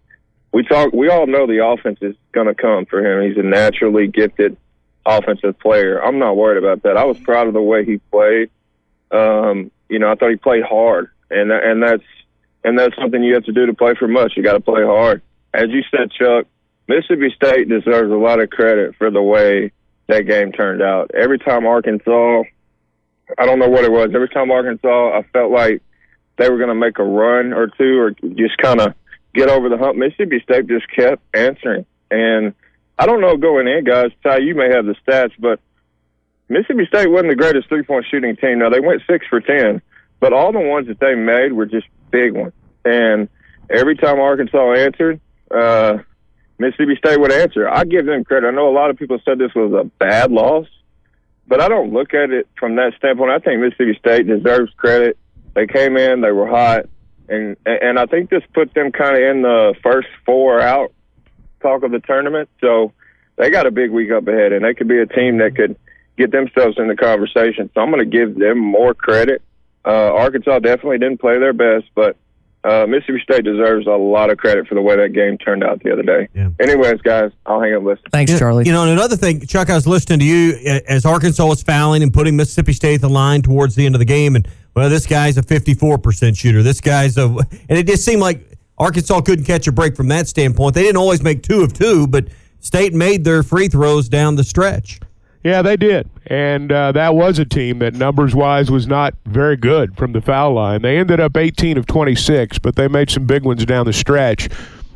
[0.53, 0.93] we talk.
[0.93, 3.29] We all know the offense is going to come for him.
[3.29, 4.57] He's a naturally gifted
[5.07, 6.05] offensive player.
[6.05, 6.97] I'm not worried about that.
[6.97, 8.51] I was proud of the way he played.
[9.13, 12.03] Um, you know, I thought he played hard, and and that's
[12.67, 14.37] and that's something you have to do to play for Muss.
[14.37, 15.23] You got to play hard.
[15.55, 16.47] As you said, Chuck,
[16.89, 19.71] Mississippi State deserves a lot of credit for the way
[20.09, 21.13] that game turned out.
[21.15, 22.43] Every time Arkansas,
[23.39, 24.11] I don't know what it was.
[24.13, 25.81] Every time Arkansas, I felt like
[26.39, 28.95] they were going to make a run or two, or just kind of
[29.33, 29.97] get over the hump.
[29.97, 32.53] Mississippi State just kept answering, and
[32.99, 34.11] I don't know going in, guys.
[34.25, 35.61] Ty, you may have the stats, but
[36.49, 38.59] Mississippi State wasn't the greatest three point shooting team.
[38.59, 39.83] Now they went six for ten,
[40.19, 42.53] but all the ones that they made were just big one.
[42.85, 43.29] And
[43.71, 45.99] every time Arkansas answered, uh,
[46.59, 47.69] Mississippi State would answer.
[47.69, 48.47] I give them credit.
[48.47, 50.67] I know a lot of people said this was a bad loss,
[51.47, 53.31] but I don't look at it from that standpoint.
[53.31, 55.19] I think Mississippi State deserves credit.
[55.55, 56.87] They came in, they were hot,
[57.29, 60.93] and and I think this put them kind of in the first four out
[61.61, 62.49] talk of the tournament.
[62.61, 62.93] So
[63.37, 65.77] they got a big week up ahead, and they could be a team that could
[66.17, 67.71] get themselves in the conversation.
[67.75, 69.43] So I'm going to give them more credit
[69.87, 72.17] uh, Arkansas definitely didn't play their best, but
[72.65, 75.81] uh, Mississippi State deserves a lot of credit for the way that game turned out
[75.85, 76.29] the other day.
[76.59, 78.11] Anyways, guys, I'll hang up listening.
[78.11, 78.65] Thanks, You- Charlie.
[78.67, 81.63] You know, and another thing, Chuck, I was listening to you uh, as Arkansas was
[81.63, 84.49] fouling and putting Mississippi State at the line towards the end of the game, and
[84.75, 86.63] well, this guy's a fifty-four percent shooter.
[86.65, 88.45] This guy's a, and it just seemed like
[88.79, 90.75] Arkansas couldn't catch a break from that standpoint.
[90.75, 92.27] They didn't always make two of two, but
[92.61, 94.99] State made their free throws down the stretch.
[95.47, 96.11] Yeah, they did.
[96.27, 100.21] And uh, that was a team that numbers wise was not very good from the
[100.21, 100.83] foul line.
[100.83, 104.49] They ended up 18 of 26, but they made some big ones down the stretch.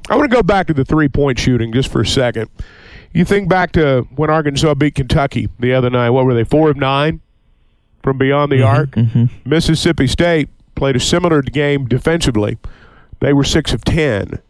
[0.09, 2.51] I want to go back to the three point shooting just for a second.
[3.13, 6.11] You think back to when Arkansas beat Kentucky the other night.
[6.11, 7.21] What were they, four of nine
[8.03, 8.97] from beyond the arc?
[9.45, 12.59] Mississippi State played a similar game defensively.
[13.21, 14.41] They were six of 10.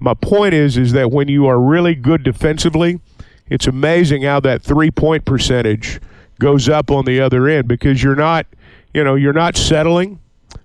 [0.00, 2.98] My point is, is that when you are really good defensively,
[3.48, 6.00] it's amazing how that three point percentage
[6.38, 8.46] goes up on the other end because you're not,
[8.92, 10.20] you know, you're not settling.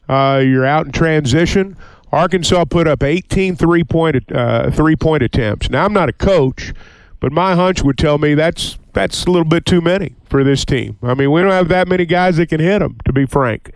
[0.08, 1.78] Uh, you're out in transition.
[2.12, 5.70] Arkansas put up 18 three point uh, three point attempts.
[5.70, 6.74] Now I'm not a coach,
[7.20, 10.66] but my hunch would tell me that's that's a little bit too many for this
[10.66, 10.98] team.
[11.04, 13.72] I mean, we don't have that many guys that can hit them, to be frank,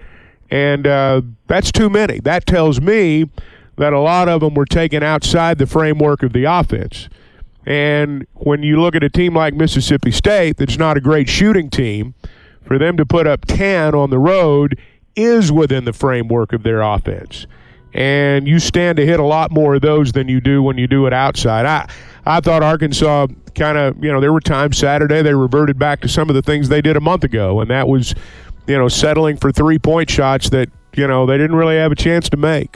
[0.49, 2.19] and uh, that's too many.
[2.19, 3.29] That tells me
[3.77, 7.09] that a lot of them were taken outside the framework of the offense.
[7.65, 11.69] And when you look at a team like Mississippi State, that's not a great shooting
[11.69, 12.13] team,
[12.63, 14.79] for them to put up 10 on the road
[15.15, 17.45] is within the framework of their offense.
[17.93, 20.87] And you stand to hit a lot more of those than you do when you
[20.87, 21.65] do it outside.
[21.65, 21.87] I,
[22.25, 26.07] I thought Arkansas kind of, you know, there were times Saturday they reverted back to
[26.07, 28.15] some of the things they did a month ago, and that was,
[28.65, 31.95] you know, settling for three point shots that, you know, they didn't really have a
[31.95, 32.75] chance to make.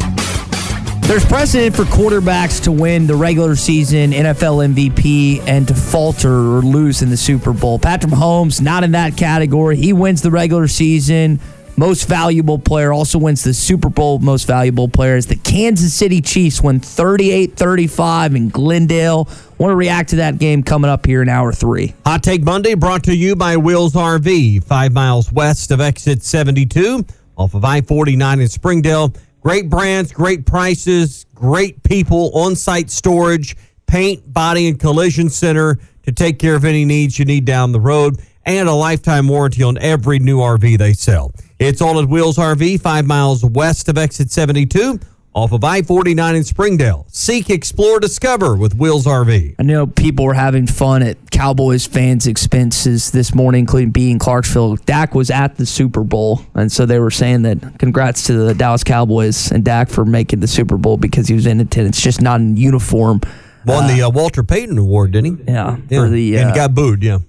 [1.11, 6.61] There's precedent for quarterbacks to win the regular season NFL MVP and to falter or
[6.61, 7.77] lose in the Super Bowl.
[7.79, 9.75] Patrick Mahomes, not in that category.
[9.75, 11.41] He wins the regular season.
[11.75, 16.21] Most valuable player also wins the Super Bowl most valuable player as the Kansas City
[16.21, 19.27] Chiefs win 38 35 in Glendale.
[19.57, 21.93] Want to react to that game coming up here in hour three.
[22.05, 27.05] Hot Take Monday brought to you by Wills RV, five miles west of exit 72
[27.35, 29.13] off of I 49 in Springdale.
[29.41, 33.55] Great brands, great prices, great people, on site storage,
[33.87, 37.79] paint, body, and collision center to take care of any needs you need down the
[37.79, 41.31] road, and a lifetime warranty on every new RV they sell.
[41.57, 44.99] It's all at Wills RV, five miles west of exit 72
[45.33, 47.05] off of I 49 in Springdale.
[47.09, 49.55] Seek, explore, discover with Wills RV.
[49.57, 54.75] I know people were having fun at Cowboys fans' expenses this morning, including being Clarksville.
[54.77, 58.53] Dak was at the Super Bowl, and so they were saying that congrats to the
[58.53, 62.21] Dallas Cowboys and Dak for making the Super Bowl because he was in attendance, just
[62.21, 63.21] not in uniform.
[63.65, 65.43] Won the uh, Walter Payton Award, didn't he?
[65.51, 66.01] Yeah, Yeah.
[66.03, 67.19] for the and uh, got booed, yeah.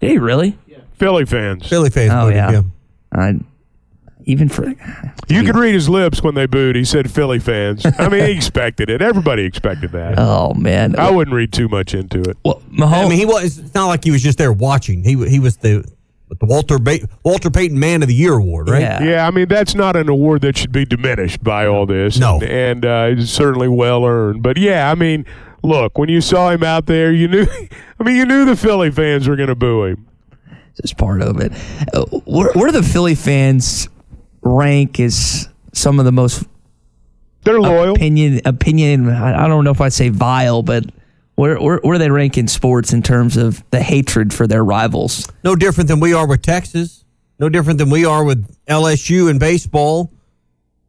[0.00, 0.56] Did he really?
[0.66, 0.78] Yeah.
[0.98, 1.68] Philly fans.
[1.68, 2.12] Philly fans.
[2.14, 2.72] Oh booed him,
[3.14, 3.20] yeah.
[3.20, 3.34] I,
[4.24, 4.66] even for
[5.28, 6.76] You could read his lips when they booed.
[6.76, 7.84] He said Philly fans.
[7.98, 9.00] I mean, he expected it.
[9.02, 10.18] Everybody expected that.
[10.18, 12.36] oh man, I wouldn't read too much into it.
[12.44, 13.58] Well, I mean, he was.
[13.58, 15.04] It's not like he was just there watching.
[15.04, 15.84] He he was the
[16.28, 18.80] the Walter ba- Walter Payton Man of the Year award, right?
[18.80, 19.26] Yeah, yeah.
[19.26, 22.18] I mean that's not an award that should be diminished by all this.
[22.18, 22.36] No.
[22.40, 24.42] and, and uh, it's certainly well earned.
[24.42, 25.26] But yeah, I mean,
[25.62, 27.46] look, when you saw him out there, you knew.
[28.00, 30.06] I mean, you knew the Philly fans were going to boo him.
[30.78, 31.52] It's part of it.
[31.92, 33.88] Uh, where, where do the Philly fans
[34.44, 36.44] rank as some of the most
[37.42, 39.08] they're loyal opinion opinion?
[39.08, 40.84] I I don't know if I'd say vile, but
[41.34, 44.64] where where, where do they rank in sports in terms of the hatred for their
[44.64, 45.28] rivals?
[45.42, 47.04] No different than we are with Texas.
[47.38, 50.12] No different than we are with LSU in baseball.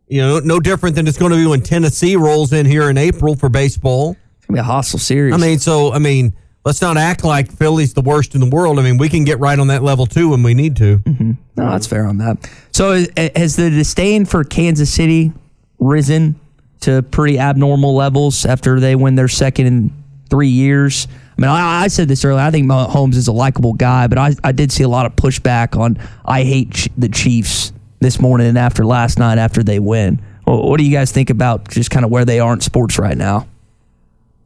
[0.08, 2.97] You know, no different than it's going to be when Tennessee rolls in here in
[2.97, 4.16] April for baseball.
[4.38, 5.34] It's gonna be a hostile series.
[5.34, 6.36] I mean, so I mean,
[6.66, 8.80] let's not act like Philly's the worst in the world.
[8.80, 10.97] I mean, we can get right on that level too when we need to.
[10.97, 11.32] Mm-hmm.
[11.55, 12.49] No, that's fair on that.
[12.72, 13.05] So
[13.36, 15.32] has the disdain for Kansas City
[15.80, 16.39] risen
[16.82, 21.07] to pretty abnormal levels after they win their second in three years?
[21.38, 22.41] I mean, I, I said this earlier.
[22.41, 25.16] I think Mahomes is a likable guy, but I, I did see a lot of
[25.16, 30.22] pushback on I hate the Chiefs this morning and after last night after they win.
[30.45, 33.18] What do you guys think about just kind of where they are in sports right
[33.18, 33.47] now?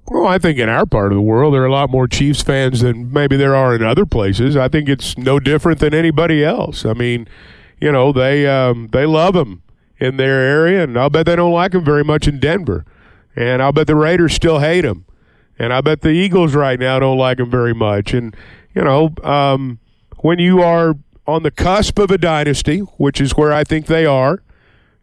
[0.10, 2.42] Well, I think in our part of the world, there are a lot more Chiefs
[2.42, 4.58] fans than maybe there are in other places.
[4.58, 6.84] I think it's no different than anybody else.
[6.84, 7.28] I mean,
[7.80, 9.62] you know, they um, they love him
[10.00, 12.86] in their area, and I'll bet they don't like him very much in Denver.
[13.36, 15.06] And I'll bet the Raiders still hate him.
[15.60, 18.14] And I bet the Eagles right now don't like him very much.
[18.14, 18.36] And,
[18.74, 19.80] you know, um,
[20.20, 20.96] when you are
[21.28, 24.42] on the cusp of a dynasty, which is where I think they are,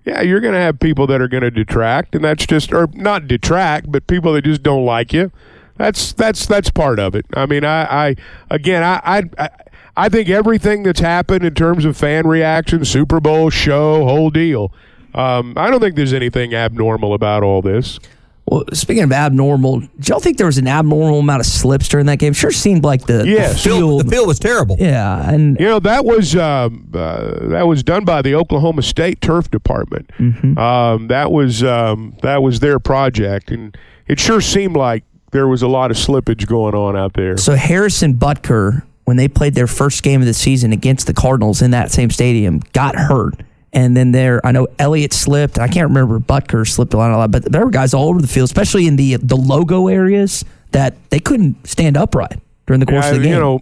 [0.06, 2.88] yeah, you're going to have people that are going to detract, and that's just, or
[2.94, 5.32] not detract, but people that just don't like you.
[5.76, 7.26] That's that's that's part of it.
[7.34, 8.16] I mean, I, I
[8.48, 9.50] again, I, I
[9.94, 14.72] I think everything that's happened in terms of fan reaction, Super Bowl show, whole deal.
[15.14, 17.98] Um, I don't think there's anything abnormal about all this.
[18.46, 22.06] Well, speaking of abnormal, do y'all think there was an abnormal amount of slips during
[22.06, 22.32] that game?
[22.32, 23.54] Sure seemed like the, yes.
[23.54, 24.06] the field.
[24.06, 24.76] The field was terrible.
[24.78, 29.20] Yeah, and you know that was um, uh, that was done by the Oklahoma State
[29.20, 30.08] Turf Department.
[30.18, 30.56] Mm-hmm.
[30.58, 33.76] Um, that was um, that was their project, and
[34.06, 37.36] it sure seemed like there was a lot of slippage going on out there.
[37.36, 41.62] So Harrison Butker, when they played their first game of the season against the Cardinals
[41.62, 43.34] in that same stadium, got hurt
[43.72, 45.58] and then there, I know Elliott slipped.
[45.58, 48.20] I can't remember Butker slipped a lot, a lot, but there were guys all over
[48.20, 52.86] the field, especially in the the logo areas that they couldn't stand upright during the
[52.86, 53.32] course yeah, of the game.
[53.34, 53.60] You know,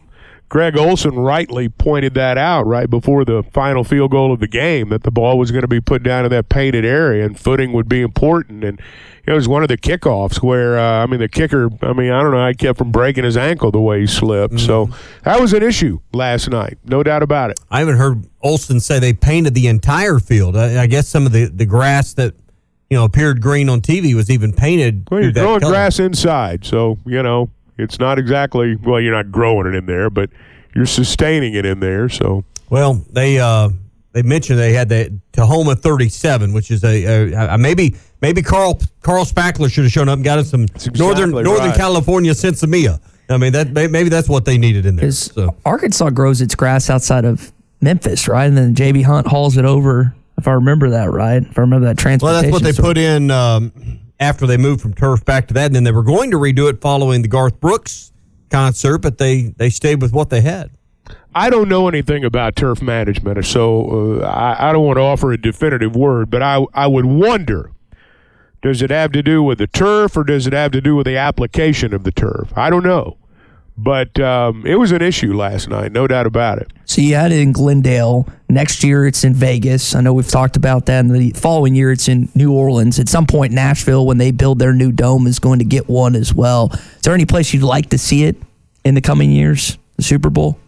[0.48, 4.90] Greg Olsen rightly pointed that out right before the final field goal of the game
[4.90, 7.72] that the ball was going to be put down in that painted area and footing
[7.72, 8.62] would be important.
[8.62, 8.80] And
[9.26, 11.70] it was one of the kickoffs where uh, I mean the kicker.
[11.82, 12.44] I mean I don't know.
[12.44, 14.54] I kept from breaking his ankle the way he slipped.
[14.54, 14.66] Mm-hmm.
[14.66, 14.90] So
[15.22, 17.58] that was an issue last night, no doubt about it.
[17.70, 20.56] I haven't heard Olsen say they painted the entire field.
[20.56, 22.34] I, I guess some of the the grass that
[22.90, 25.08] you know appeared green on TV was even painted.
[25.10, 29.00] Well, you're growing grass inside, so you know it's not exactly well.
[29.00, 30.30] You're not growing it in there, but
[30.74, 32.08] you're sustaining it in there.
[32.08, 33.70] So well, they uh,
[34.12, 38.80] they mentioned they had the Tahoma 37, which is a, a, a maybe maybe Carl
[39.02, 41.44] Carl Spackler should have shown up and got us some exactly northern right.
[41.44, 43.00] Northern California Sinsemilla.
[43.28, 45.10] I mean that maybe that's what they needed in there.
[45.10, 45.56] So.
[45.64, 48.44] Arkansas grows its grass outside of Memphis, right?
[48.46, 50.14] And then JB Hunt hauls it over.
[50.36, 52.50] If I remember that right, if I remember that transportation.
[52.50, 55.66] Well, that's what they put in um, after they moved from turf back to that,
[55.66, 58.12] and then they were going to redo it following the Garth Brooks
[58.50, 60.70] concert, but they they stayed with what they had.
[61.34, 65.32] I don't know anything about turf management, so uh, I, I, don't want to offer
[65.32, 67.72] a definitive word, but I I would wonder.
[68.62, 71.04] Does it have to do with the turf, or does it have to do with
[71.04, 72.50] the application of the turf?
[72.56, 73.18] I don't know,
[73.76, 76.72] but um, it was an issue last night, no doubt about it.
[76.84, 78.28] So you had it in Glendale.
[78.48, 79.94] Next year, it's in Vegas.
[79.94, 81.00] I know we've talked about that.
[81.00, 82.98] And the following year, it's in New Orleans.
[82.98, 86.14] At some point, Nashville, when they build their new dome, is going to get one
[86.14, 86.70] as well.
[86.72, 88.36] Is there any place you'd like to see it
[88.84, 89.76] in the coming years?
[89.96, 90.58] The Super Bowl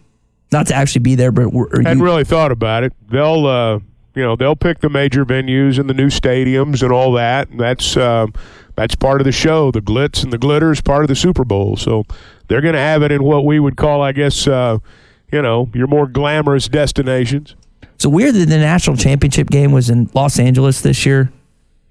[0.51, 2.93] not to actually be there, but I hadn't really thought about it.
[3.09, 3.79] They'll, uh,
[4.15, 7.49] you know, they'll pick the major venues and the new stadiums and all that.
[7.49, 8.33] And that's um,
[8.75, 9.71] that's part of the show.
[9.71, 11.75] The glitz and the glitter is part of the Super Bowl.
[11.75, 12.05] So
[12.47, 14.79] they're going to have it in what we would call, I guess, uh,
[15.31, 17.55] you know, your more glamorous destinations.
[17.97, 21.31] So weird that the national championship game was in Los Angeles this year.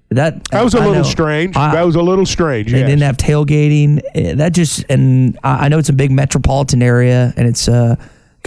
[0.09, 1.57] That that was a little strange.
[1.57, 2.71] I, that was a little strange.
[2.71, 2.87] They yes.
[2.87, 4.01] didn't have tailgating.
[4.37, 7.97] That just and I know it's a big metropolitan area and it's uh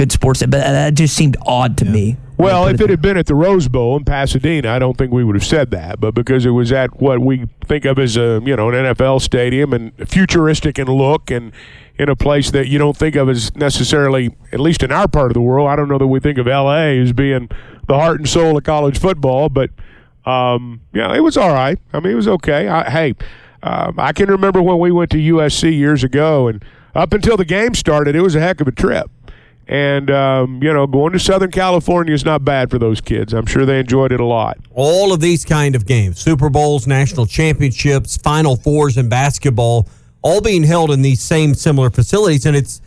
[0.01, 1.90] good sports, but that just seemed odd to yeah.
[1.90, 2.16] me.
[2.38, 5.22] Well, if it had been at the Rose Bowl in Pasadena, I don't think we
[5.22, 6.01] would have said that.
[6.01, 9.20] But because it was at what we think of as a you know an NFL
[9.20, 11.53] stadium and futuristic in look and
[11.98, 15.26] in a place that you don't think of as necessarily, at least in our part
[15.26, 16.98] of the world, I don't know that we think of L.A.
[16.98, 17.51] as being
[17.86, 19.51] the heart and soul of college football.
[19.51, 19.68] But
[20.24, 21.78] um, yeah, it was all right.
[21.92, 22.68] I mean, it was okay.
[22.68, 23.14] I, hey,
[23.62, 27.44] um, I can remember when we went to USC years ago, and up until the
[27.44, 29.11] game started, it was a heck of a trip.
[29.70, 33.32] And, um, you know, going to Southern California is not bad for those kids.
[33.32, 34.58] I'm sure they enjoyed it a lot.
[34.72, 39.88] All of these kind of games, Super Bowls, national championships, Final Fours in basketball,
[40.22, 42.46] all being held in these same similar facilities.
[42.46, 42.82] And it's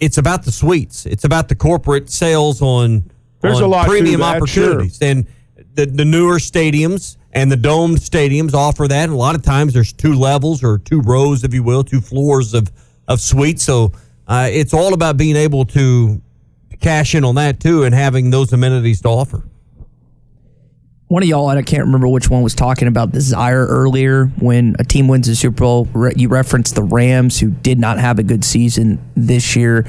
[0.00, 1.04] it's about the suites.
[1.04, 3.10] It's about the corporate sales on,
[3.42, 4.96] There's on a lot premium that, opportunities.
[4.96, 5.08] Sure.
[5.08, 5.26] And
[5.74, 9.04] the, the newer stadiums and the domed stadiums offer that.
[9.04, 12.00] And a lot of times there's two levels or two rows, if you will, two
[12.00, 12.72] floors of,
[13.08, 13.62] of suites.
[13.62, 13.92] So
[14.26, 16.20] uh, it's all about being able to
[16.80, 19.42] cash in on that too and having those amenities to offer.
[21.08, 24.26] One of y'all, and I can't remember which one, was talking about desire earlier.
[24.38, 28.18] When a team wins the Super Bowl, you referenced the Rams, who did not have
[28.18, 29.86] a good season this year.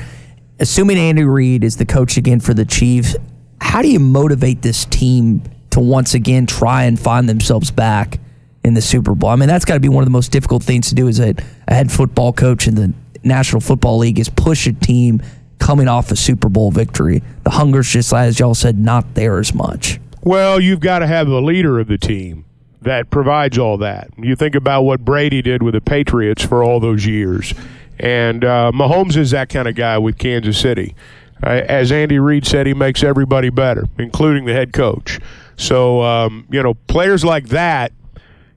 [0.60, 3.16] Assuming Andy Reid is the coach again for the Chiefs,
[3.62, 8.20] how do you motivate this team to once again try and find themselves back
[8.64, 9.30] in the Super Bowl?
[9.30, 11.20] I mean, that's got to be one of the most difficult things to do as
[11.20, 11.34] a,
[11.68, 12.94] a head football coach in the
[13.26, 15.22] National Football League is push a team
[15.60, 17.24] coming off a Super Bowl victory.
[17.44, 20.00] The hunger's just, as y'all said, not there as much.
[20.22, 22.46] Well, you've got to have the leader of the team
[22.82, 24.10] that provides all that.
[24.18, 27.54] You think about what Brady did with the Patriots for all those years.
[28.00, 30.96] And uh, Mahomes is that kind of guy with Kansas City.
[31.44, 35.20] Uh, as Andy Reid said, he makes everybody better, including the head coach.
[35.58, 37.92] So, um, you know, players like that,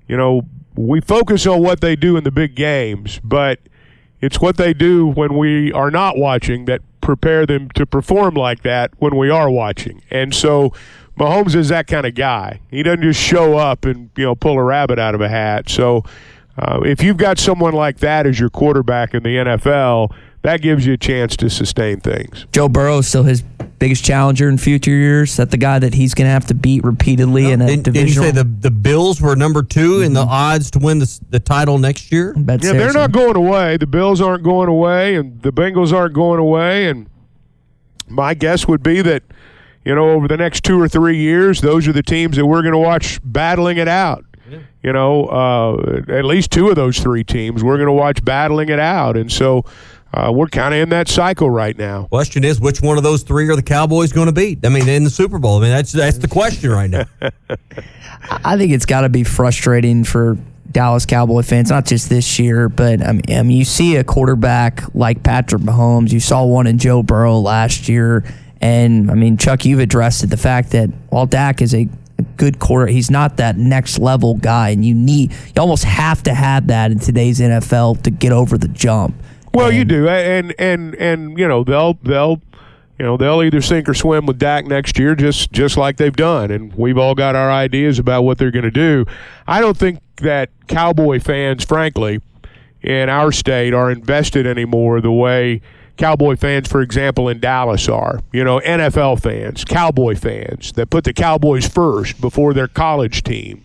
[0.07, 0.43] you know,
[0.75, 3.61] we focus on what they do in the big games, but
[4.21, 8.62] it's what they do when we are not watching that prepare them to perform like
[8.62, 10.03] that when we are watching.
[10.11, 10.73] And so
[11.19, 12.61] Mahomes is that kind of guy.
[12.71, 15.69] He doesn't just show up and you know pull a rabbit out of a hat.
[15.69, 16.05] So
[16.57, 20.12] uh, if you've got someone like that as your quarterback in the NFL,
[20.43, 22.47] that gives you a chance to sustain things.
[22.53, 23.43] Joe Burrow is still his
[23.78, 25.36] biggest challenger in future years.
[25.36, 28.09] That the guy that he's going to have to beat repeatedly in a Didn't, didn't
[28.09, 31.41] you say the, the Bills were number 2 in the odds to win the, the
[31.41, 32.34] title next year?
[32.64, 33.76] Yeah, they're not going away.
[33.76, 36.89] The Bills aren't going away, and the Bengals aren't going away.
[36.89, 37.09] And
[38.09, 39.22] my guess would be that,
[39.84, 42.62] you know, over the next two or three years, those are the teams that we're
[42.62, 44.24] going to watch battling it out.
[44.82, 48.70] You know, uh, at least two of those three teams we're going to watch battling
[48.70, 49.64] it out, and so
[50.13, 52.05] uh, we're kind of in that cycle right now.
[52.05, 54.65] Question is, which one of those three are the Cowboys going to beat?
[54.65, 55.59] I mean, in the Super Bowl.
[55.59, 57.05] I mean, that's that's the question right now.
[58.45, 60.39] I think it's got to be frustrating for
[60.71, 64.05] Dallas Cowboy fans, not just this year, but I mean, I mean, you see a
[64.05, 66.11] quarterback like Patrick Mahomes.
[66.11, 68.25] You saw one in Joe Burrow last year,
[68.61, 71.89] and I mean, Chuck, you've addressed it, the fact that while Dak is a
[72.19, 76.23] a good quarter, he's not that next level guy, and you need you almost have
[76.25, 79.15] to have that in today's NFL to get over the jump.
[79.55, 82.41] Well, you do, and and and you know they'll they'll
[82.99, 86.15] you know they'll either sink or swim with Dak next year, just just like they've
[86.15, 89.05] done, and we've all got our ideas about what they're going to do.
[89.47, 92.21] I don't think that Cowboy fans, frankly,
[92.83, 95.61] in our state, are invested anymore the way
[95.99, 98.21] Cowboy fans, for example, in Dallas are.
[98.33, 103.65] You know, NFL fans, Cowboy fans that put the Cowboys first before their college team.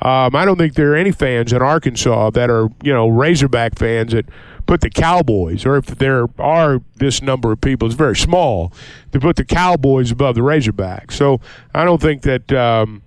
[0.00, 3.78] Um, I don't think there are any fans in Arkansas that are, you know, Razorback
[3.78, 4.26] fans that
[4.66, 8.72] put the Cowboys, or if there are this number of people, it's very small,
[9.12, 11.12] to put the Cowboys above the Razorbacks.
[11.12, 11.40] So
[11.74, 13.02] I don't think that um,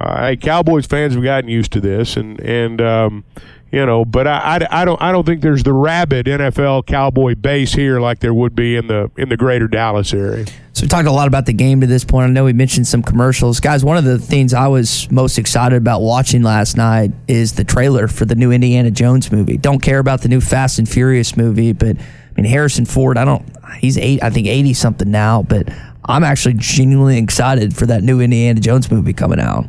[0.00, 3.24] uh, Cowboys fans have gotten used to this, and and um,
[3.70, 7.34] you know, but I, I, I don't I don't think there's the rabid NFL Cowboy
[7.34, 10.46] base here like there would be in the in the greater Dallas area.
[10.80, 12.30] So we talked a lot about the game to this point.
[12.30, 13.60] I know we mentioned some commercials.
[13.60, 17.64] Guys, one of the things I was most excited about watching last night is the
[17.64, 19.58] trailer for the new Indiana Jones movie.
[19.58, 23.26] Don't care about the new Fast and Furious movie, but I mean Harrison Ford, I
[23.26, 23.44] don't
[23.76, 25.68] he's eight I think 80 something now, but
[26.06, 29.66] I'm actually genuinely excited for that new Indiana Jones movie coming out.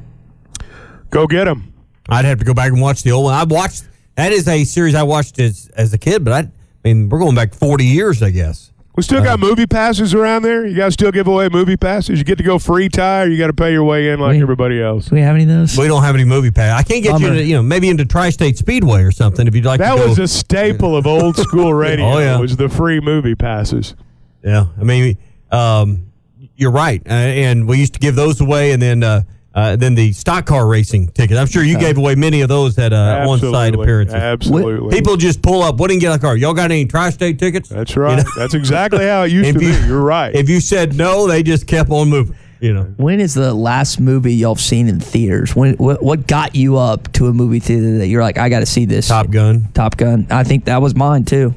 [1.09, 1.73] Go get him.
[2.07, 3.33] I'd have to go back and watch the old one.
[3.33, 3.83] I watched
[4.15, 6.49] that is a series I watched as as a kid, but I, I
[6.85, 8.70] mean we're going back 40 years, I guess.
[8.95, 10.65] We still got movie passes around there.
[10.65, 12.19] You guys still give away movie passes.
[12.19, 14.39] You get to go free tie, or you got to pay your way in like
[14.41, 15.05] everybody else.
[15.05, 15.77] Do we have any of those?
[15.77, 16.77] We don't have any movie pass.
[16.77, 17.35] I can't get you, Bummer.
[17.35, 20.07] to, you know, maybe into Tri-State Speedway or something if you'd like That to go.
[20.09, 22.05] was a staple of old school radio.
[22.05, 22.37] Oh, yeah.
[22.37, 23.95] was the free movie passes.
[24.43, 25.17] Yeah, I mean,
[25.51, 26.11] um,
[26.57, 29.21] you're right, uh, and we used to give those away, and then uh,
[29.53, 31.39] uh, then the stock car racing tickets.
[31.39, 34.15] I'm sure you gave away many of those at uh, on-site appearances.
[34.15, 34.95] Absolutely.
[34.95, 35.77] People just pull up.
[35.77, 36.37] What didn't get a car?
[36.37, 37.67] Y'all got any tri-state tickets?
[37.69, 38.23] That's right.
[38.37, 39.87] That's exactly how it used to you- be.
[39.87, 40.33] You're right.
[40.33, 42.35] If you said no, they just kept on moving.
[42.61, 45.55] You know, When is the last movie y'all seen in theaters?
[45.55, 48.59] When what, what got you up to a movie theater that you're like, I got
[48.59, 49.07] to see this?
[49.07, 49.69] Top Gun.
[49.73, 50.27] Top Gun.
[50.29, 51.55] I think that was mine too.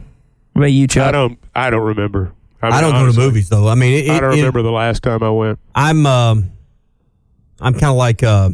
[0.55, 1.07] What about you, Chuck?
[1.09, 1.39] I don't.
[1.55, 2.33] I don't remember.
[2.62, 3.69] I, mean, I don't go to movies though.
[3.69, 5.59] I mean, it, I don't it- remember the last time I went.
[5.75, 6.51] I'm um,
[7.60, 8.51] I'm kind of like uh,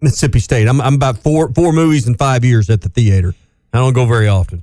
[0.00, 0.68] Mississippi State.
[0.68, 3.34] I'm I'm about four four movies in five years at the theater.
[3.72, 4.62] I don't go very often.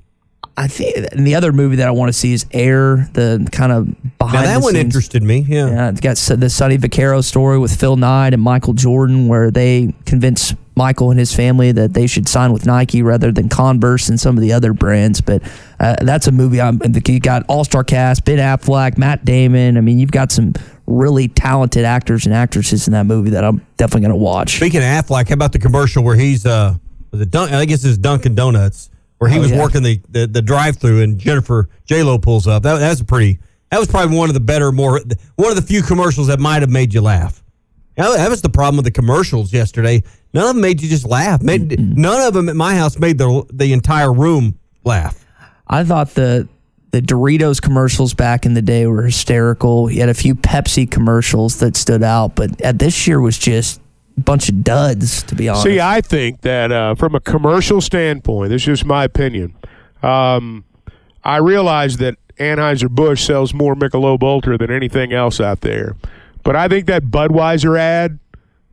[0.56, 3.72] I think and the other movie that I want to see is Air, the kind
[3.72, 3.88] of
[4.22, 5.46] Now that one interested me.
[5.48, 5.68] Yeah.
[5.68, 9.94] Yeah, it's got the Sonny Vaccaro story with Phil Knight and Michael Jordan, where they
[10.06, 14.20] convince Michael and his family that they should sign with Nike rather than Converse and
[14.20, 15.22] some of the other brands.
[15.22, 15.42] But
[15.80, 16.62] uh, that's a movie.
[16.62, 19.78] I'm, you got All Star cast, Ben Affleck, Matt Damon.
[19.78, 20.54] I mean, you've got some
[20.86, 24.58] really talented actors and actresses in that movie that I'm definitely going to watch.
[24.58, 26.76] Speaking of Affleck, how about the commercial where he's uh
[27.12, 28.90] was it Dun- I guess it's Dunkin' Donuts
[29.20, 29.62] where he Oh, was yeah.
[29.62, 32.64] working the, the, the drive through and Jennifer J Lo pulls up.
[32.64, 33.40] That that's a pretty
[33.72, 35.00] that was probably one of the better more
[35.36, 37.42] one of the few commercials that might have made you laugh.
[37.96, 40.02] Now, that was the problem with the commercials yesterday.
[40.34, 41.44] None of them made you just laugh.
[41.44, 45.24] Made, none of them at my house made the the entire room laugh.
[45.68, 46.48] I thought the
[46.94, 49.88] the Doritos commercials back in the day were hysterical.
[49.88, 53.82] He had a few Pepsi commercials that stood out, but uh, this year was just
[54.16, 55.64] a bunch of duds, to be honest.
[55.64, 59.56] See, I think that uh, from a commercial standpoint, this is just my opinion.
[60.04, 60.66] Um,
[61.24, 65.96] I realize that Anheuser-Busch sells more Michelob Ultra than anything else out there.
[66.44, 68.20] But I think that Budweiser ad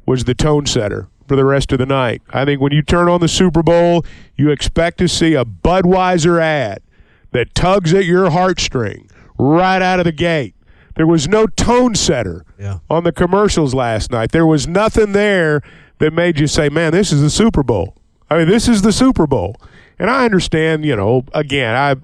[0.05, 2.21] was the tone setter for the rest of the night.
[2.29, 4.05] I think when you turn on the Super Bowl,
[4.37, 6.83] you expect to see a Budweiser ad
[7.33, 9.09] that tugs at your heartstring
[9.39, 10.55] right out of the gate.
[10.97, 12.79] There was no tone setter Yeah.
[12.91, 14.33] on the commercials last night.
[14.33, 15.63] There was nothing there
[15.99, 17.95] that made you say, man, this is the Super Bowl.
[18.31, 19.57] I mean, this is the Super Bowl.
[19.99, 21.97] And I understand, you know, again, I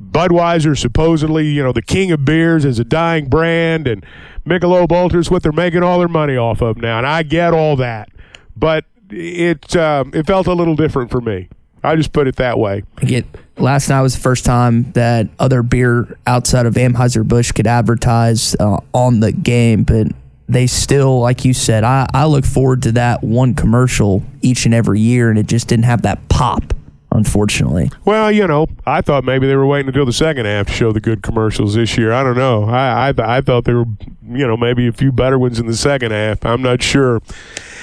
[0.00, 4.04] Budweiser supposedly, you know, the king of beers is a dying brand and
[4.46, 6.98] Michelob Ultra is what they're making all their money off of now.
[6.98, 8.08] And I get all that.
[8.56, 11.48] But it um, it felt a little different for me.
[11.82, 12.82] I just put it that way.
[12.96, 13.24] Get
[13.56, 18.80] last night was the first time that other beer outside of Anheuser-Busch could advertise uh,
[18.92, 20.08] on the game, but
[20.48, 24.74] they still, like you said, I, I look forward to that one commercial each and
[24.74, 26.74] every year, and it just didn't have that pop,
[27.12, 27.90] unfortunately.
[28.04, 30.92] Well, you know, I thought maybe they were waiting until the second half to show
[30.92, 32.12] the good commercials this year.
[32.12, 32.64] I don't know.
[32.64, 33.86] I I, I thought there were,
[34.26, 36.44] you know, maybe a few better ones in the second half.
[36.46, 37.20] I'm not sure.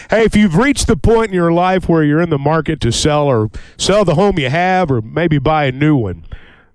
[0.09, 2.91] Hey, if you've reached the point in your life where you're in the market to
[2.91, 6.25] sell or sell the home you have or maybe buy a new one,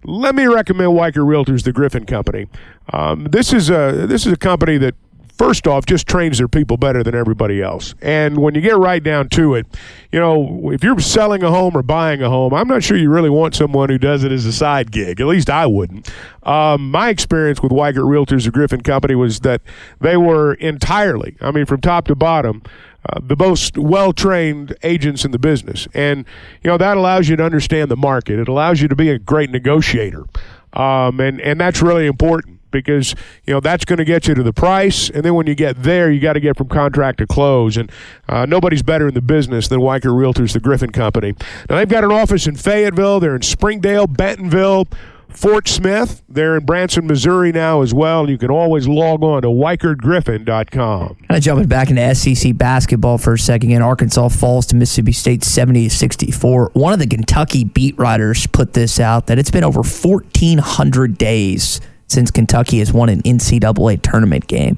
[0.05, 2.47] let me recommend Weichert Realtors, the Griffin Company.
[2.93, 4.94] Um, this is a this is a company that
[5.40, 7.94] first off just trains their people better than everybody else.
[8.02, 9.66] And when you get right down to it,
[10.12, 13.09] you know, if you're selling a home or buying a home, I'm not sure you
[13.09, 15.19] really want someone who does it as a side gig.
[15.19, 16.11] At least I wouldn't.
[16.43, 19.62] Um, my experience with Weichert Realtors, the Griffin Company, was that
[19.98, 22.62] they were entirely, I mean, from top to bottom,
[23.09, 25.89] uh, the most well trained agents in the business.
[25.94, 26.24] And,
[26.62, 28.39] you know, that allows you to understand the market.
[28.39, 30.24] It allows you to be a great negotiator.
[30.72, 33.14] Um, and, and that's really important because,
[33.47, 35.10] you know, that's going to get you to the price.
[35.10, 37.77] And then when you get there, you got to get from contract to close.
[37.77, 37.90] And
[38.28, 41.35] uh, nobody's better in the business than Weichert Realtors, the Griffin Company.
[41.68, 44.86] Now, they've got an office in Fayetteville, they're in Springdale, Bentonville.
[45.32, 48.28] Fort Smith, they're in Branson, Missouri now as well.
[48.28, 51.09] You can always log on to WeichertGriffin.com.
[51.09, 53.70] Kind of jumping back into SEC basketball for a second.
[53.70, 56.70] Again, Arkansas falls to Mississippi State 70 to 64.
[56.74, 61.81] One of the Kentucky beat writers put this out that it's been over 1,400 days
[62.07, 64.77] since Kentucky has won an NCAA tournament game.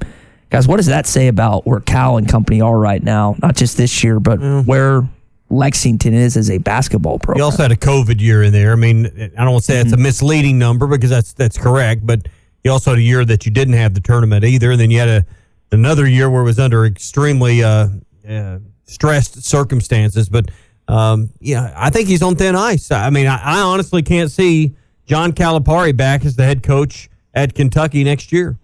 [0.49, 3.35] Guys, what does that say about where Cal and company are right now?
[3.41, 5.07] Not just this year, but where
[5.49, 7.39] Lexington is as a basketball program.
[7.39, 8.71] You also had a COVID year in there.
[8.71, 12.05] I mean, I don't want to say that's a misleading number because that's that's correct,
[12.05, 12.27] but
[12.63, 14.99] you also had a year that you didn't have the tournament either, and then you
[14.99, 15.25] had a
[15.71, 17.89] another year where it was under extremely uh,
[18.27, 20.29] uh, stressed circumstances.
[20.29, 20.49] But
[20.87, 22.91] um, yeah, I think he's on thin ice.
[22.91, 24.75] I mean, I, I honestly can't see
[25.05, 28.57] John Calipari back as the head coach at Kentucky next year.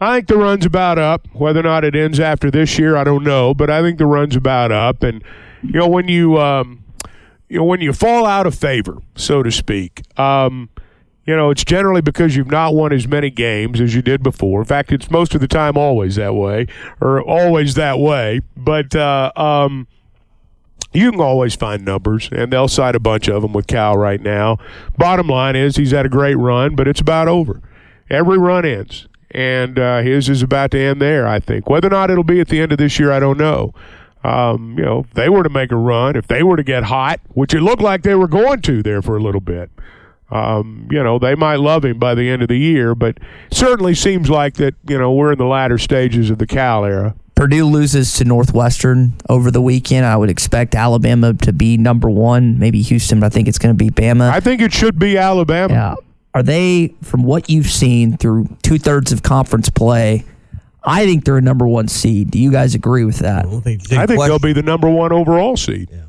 [0.00, 1.26] I think the run's about up.
[1.32, 4.06] Whether or not it ends after this year, I don't know, but I think the
[4.06, 5.02] run's about up.
[5.02, 5.24] And
[5.72, 6.84] you know, when you um,
[7.48, 10.68] you know when you fall out of favor, so to speak, um,
[11.26, 14.60] you know, it's generally because you've not won as many games as you did before.
[14.60, 16.66] In fact, it's most of the time always that way,
[17.00, 18.40] or always that way.
[18.56, 19.88] But uh, um,
[20.92, 24.20] you can always find numbers, and they'll cite a bunch of them with Cal right
[24.20, 24.58] now.
[24.96, 27.60] Bottom line is he's had a great run, but it's about over.
[28.08, 31.26] Every run ends, and uh, his is about to end there.
[31.26, 33.36] I think whether or not it'll be at the end of this year, I don't
[33.36, 33.74] know.
[34.26, 36.82] Um, you know, if they were to make a run, if they were to get
[36.82, 39.70] hot, which it looked like they were going to there for a little bit,
[40.32, 42.96] um, you know, they might love him by the end of the year.
[42.96, 43.18] But
[43.52, 44.74] certainly seems like that.
[44.88, 47.14] You know, we're in the latter stages of the Cal era.
[47.36, 50.06] Purdue loses to Northwestern over the weekend.
[50.06, 53.76] I would expect Alabama to be number one, maybe Houston, but I think it's going
[53.76, 54.30] to be Bama.
[54.30, 55.72] I think it should be Alabama.
[55.72, 55.94] Yeah.
[56.34, 60.24] Are they, from what you've seen through two thirds of conference play,
[60.86, 62.30] I think they're a number one seed.
[62.30, 63.44] Do you guys agree with that?
[63.46, 65.88] I think, I think they'll be the number one overall seed.
[65.92, 66.02] Yeah.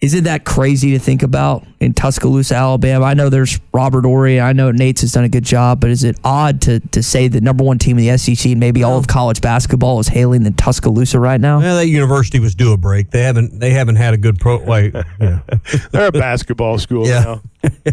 [0.00, 3.04] Isn't that crazy to think about in Tuscaloosa, Alabama?
[3.06, 4.38] I know there's Robert Horry.
[4.38, 7.28] I know Nate's has done a good job, but is it odd to, to say
[7.28, 10.44] the number one team in the SEC and maybe all of college basketball is hailing
[10.44, 11.60] in Tuscaloosa right now?
[11.60, 13.10] Well, that university was due a break.
[13.10, 14.62] They haven't they haven't had a good pro.
[14.62, 15.40] Wait, yeah.
[15.92, 17.38] They're a basketball school Yeah.
[17.64, 17.70] now.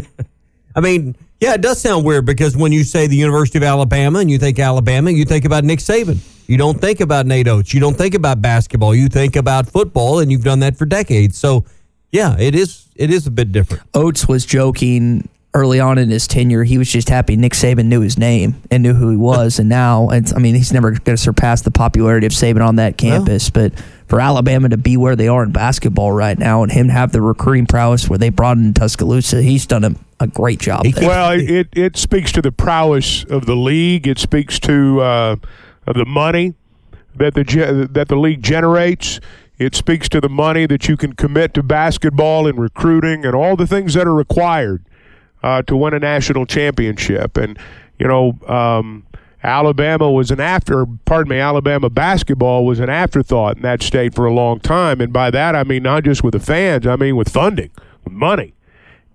[0.74, 4.18] I mean, yeah, it does sound weird because when you say the University of Alabama
[4.18, 6.18] and you think Alabama, you think about Nick Saban.
[6.46, 7.72] You don't think about Nate Oats.
[7.72, 8.94] You don't think about basketball.
[8.94, 11.38] You think about football, and you've done that for decades.
[11.38, 11.64] So,
[12.10, 13.84] yeah, it is it is a bit different.
[13.94, 18.00] Oats was joking early on in his tenure, he was just happy Nick Saban knew
[18.00, 19.58] his name and knew who he was.
[19.60, 22.76] and now, it's, I mean, he's never going to surpass the popularity of Saban on
[22.76, 23.50] that campus.
[23.50, 23.72] But
[24.14, 27.20] for Alabama to be where they are in basketball right now and him have the
[27.20, 30.84] recruiting prowess where they brought in Tuscaloosa, he's done a, a great job.
[30.84, 31.08] there.
[31.08, 34.06] Well, it, it speaks to the prowess of the league.
[34.06, 35.36] It speaks to uh,
[35.88, 36.54] of the money
[37.16, 39.18] that the that the league generates.
[39.58, 43.56] It speaks to the money that you can commit to basketball and recruiting and all
[43.56, 44.84] the things that are required
[45.42, 47.36] uh, to win a national championship.
[47.36, 47.58] And
[47.98, 49.08] you know, um,
[49.44, 50.86] Alabama was an after.
[51.04, 55.00] Pardon me, Alabama basketball was an afterthought in that state for a long time.
[55.00, 56.86] And by that, I mean not just with the fans.
[56.86, 57.70] I mean with funding,
[58.02, 58.54] with money.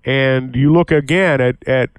[0.06, 1.90] And you look again at at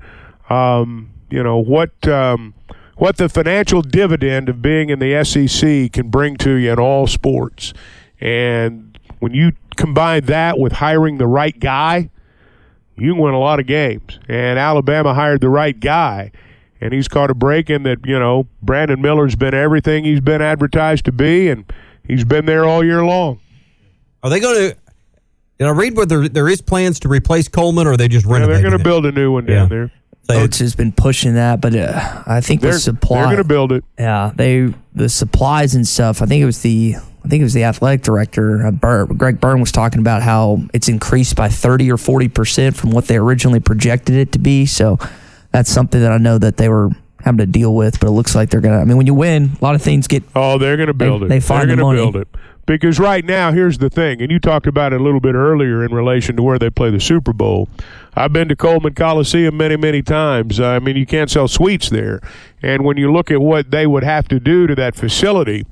[0.49, 2.07] um, you know what.
[2.09, 2.55] Um,
[2.97, 7.07] what the financial dividend of being in the SEC can bring to you in all
[7.07, 7.73] sports.
[8.21, 12.11] And when you combine that with hiring the right guy,
[12.97, 14.19] you can win a lot of games.
[14.29, 16.31] And Alabama hired the right guy.
[16.81, 20.41] And he's caught a break in that, you know, Brandon Miller's been everything he's been
[20.41, 21.71] advertised to be, and
[22.07, 23.39] he's been there all year long.
[24.23, 24.77] Are they going to?
[25.59, 28.47] Did I read whether there is plans to replace Coleman, or are they just Yeah,
[28.47, 29.67] they're going to build a new one down Yeah.
[29.69, 29.93] there.
[30.29, 33.17] Coach has been pushing that, but uh, I think They're, the supply.
[33.19, 33.85] they're going to build it.
[33.99, 36.23] Yeah, they the supplies and stuff.
[36.23, 36.95] I think it was the
[37.25, 40.63] I think it was the athletic director, uh, Bur- Greg Byrne, was talking about how
[40.73, 44.67] it's increased by thirty or forty percent from what they originally projected it to be.
[44.67, 44.99] So
[45.53, 46.91] that's something that I know that they were
[47.25, 48.01] having to deal with.
[48.01, 48.79] But it looks like they're gonna.
[48.81, 50.23] I mean, when you win, a lot of things get.
[50.35, 51.29] Oh, they're going to build They- it.
[51.29, 52.13] they find they're the going to money.
[52.13, 52.29] build it
[52.67, 55.85] because right now, here's the thing, and you talked about it a little bit earlier
[55.85, 57.69] in relation to where they play the Super Bowl.
[58.15, 60.61] I've been to Coleman Coliseum many, many times.
[60.61, 62.21] I mean, you can't sell suites there,
[62.63, 65.67] and when you look at what they would have to do to that facility.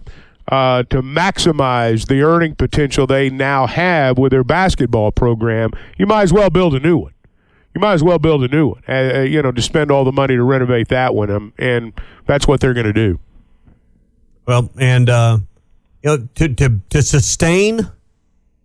[0.51, 6.23] Uh, to maximize the earning potential they now have with their basketball program, you might
[6.23, 7.13] as well build a new one.
[7.75, 8.83] You might as well build a new one.
[8.89, 11.93] Uh, you know, to spend all the money to renovate that one, um, and
[12.27, 13.19] that's what they're going to do.
[14.47, 15.39] Well, and uh,
[16.03, 17.81] you know, to to to sustain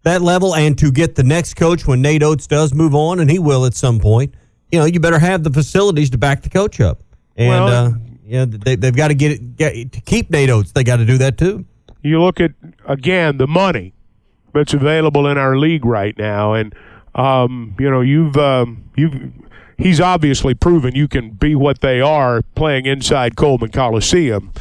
[0.04, 3.30] that level and to get the next coach when Nate Oats does move on, and
[3.30, 4.34] he will at some point.
[4.72, 7.02] You know, you better have the facilities to back the coach up,
[7.36, 7.92] and Well- uh,
[8.26, 10.72] you know, they, they've got to get it get, to keep Nate Oats.
[10.72, 11.66] They got to do that too.
[12.02, 12.52] you look at
[12.88, 13.94] again the money
[14.54, 16.74] that's available in our league right now, and
[17.16, 19.32] um, you know you've um, you've
[19.78, 24.52] he's obviously proven you can be what they are playing inside Coleman Coliseum,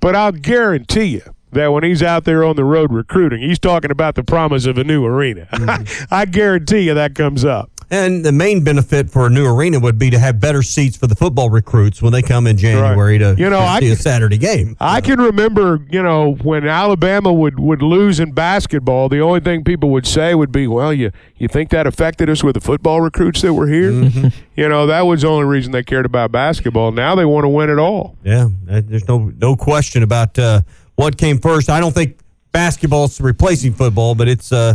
[0.00, 1.22] but I'll guarantee you.
[1.52, 4.78] That when he's out there on the road recruiting, he's talking about the promise of
[4.78, 5.48] a new arena.
[6.08, 7.79] I guarantee you that comes up.
[7.92, 11.08] And the main benefit for a new arena would be to have better seats for
[11.08, 13.96] the football recruits when they come in January to, You know, to I see a
[13.96, 14.76] Saturday game.
[14.78, 19.64] I can remember, you know, when Alabama would, would lose in basketball, the only thing
[19.64, 23.00] people would say would be, well, you, you think that affected us with the football
[23.00, 23.90] recruits that were here?
[24.56, 26.92] You know, that was the only reason they cared about basketball.
[26.92, 28.18] Now they want to win it all.
[28.22, 30.60] Yeah, there's no no question about uh,
[30.96, 31.70] what came first.
[31.70, 32.18] I don't think
[32.52, 34.74] basketball's replacing football, but it's uh,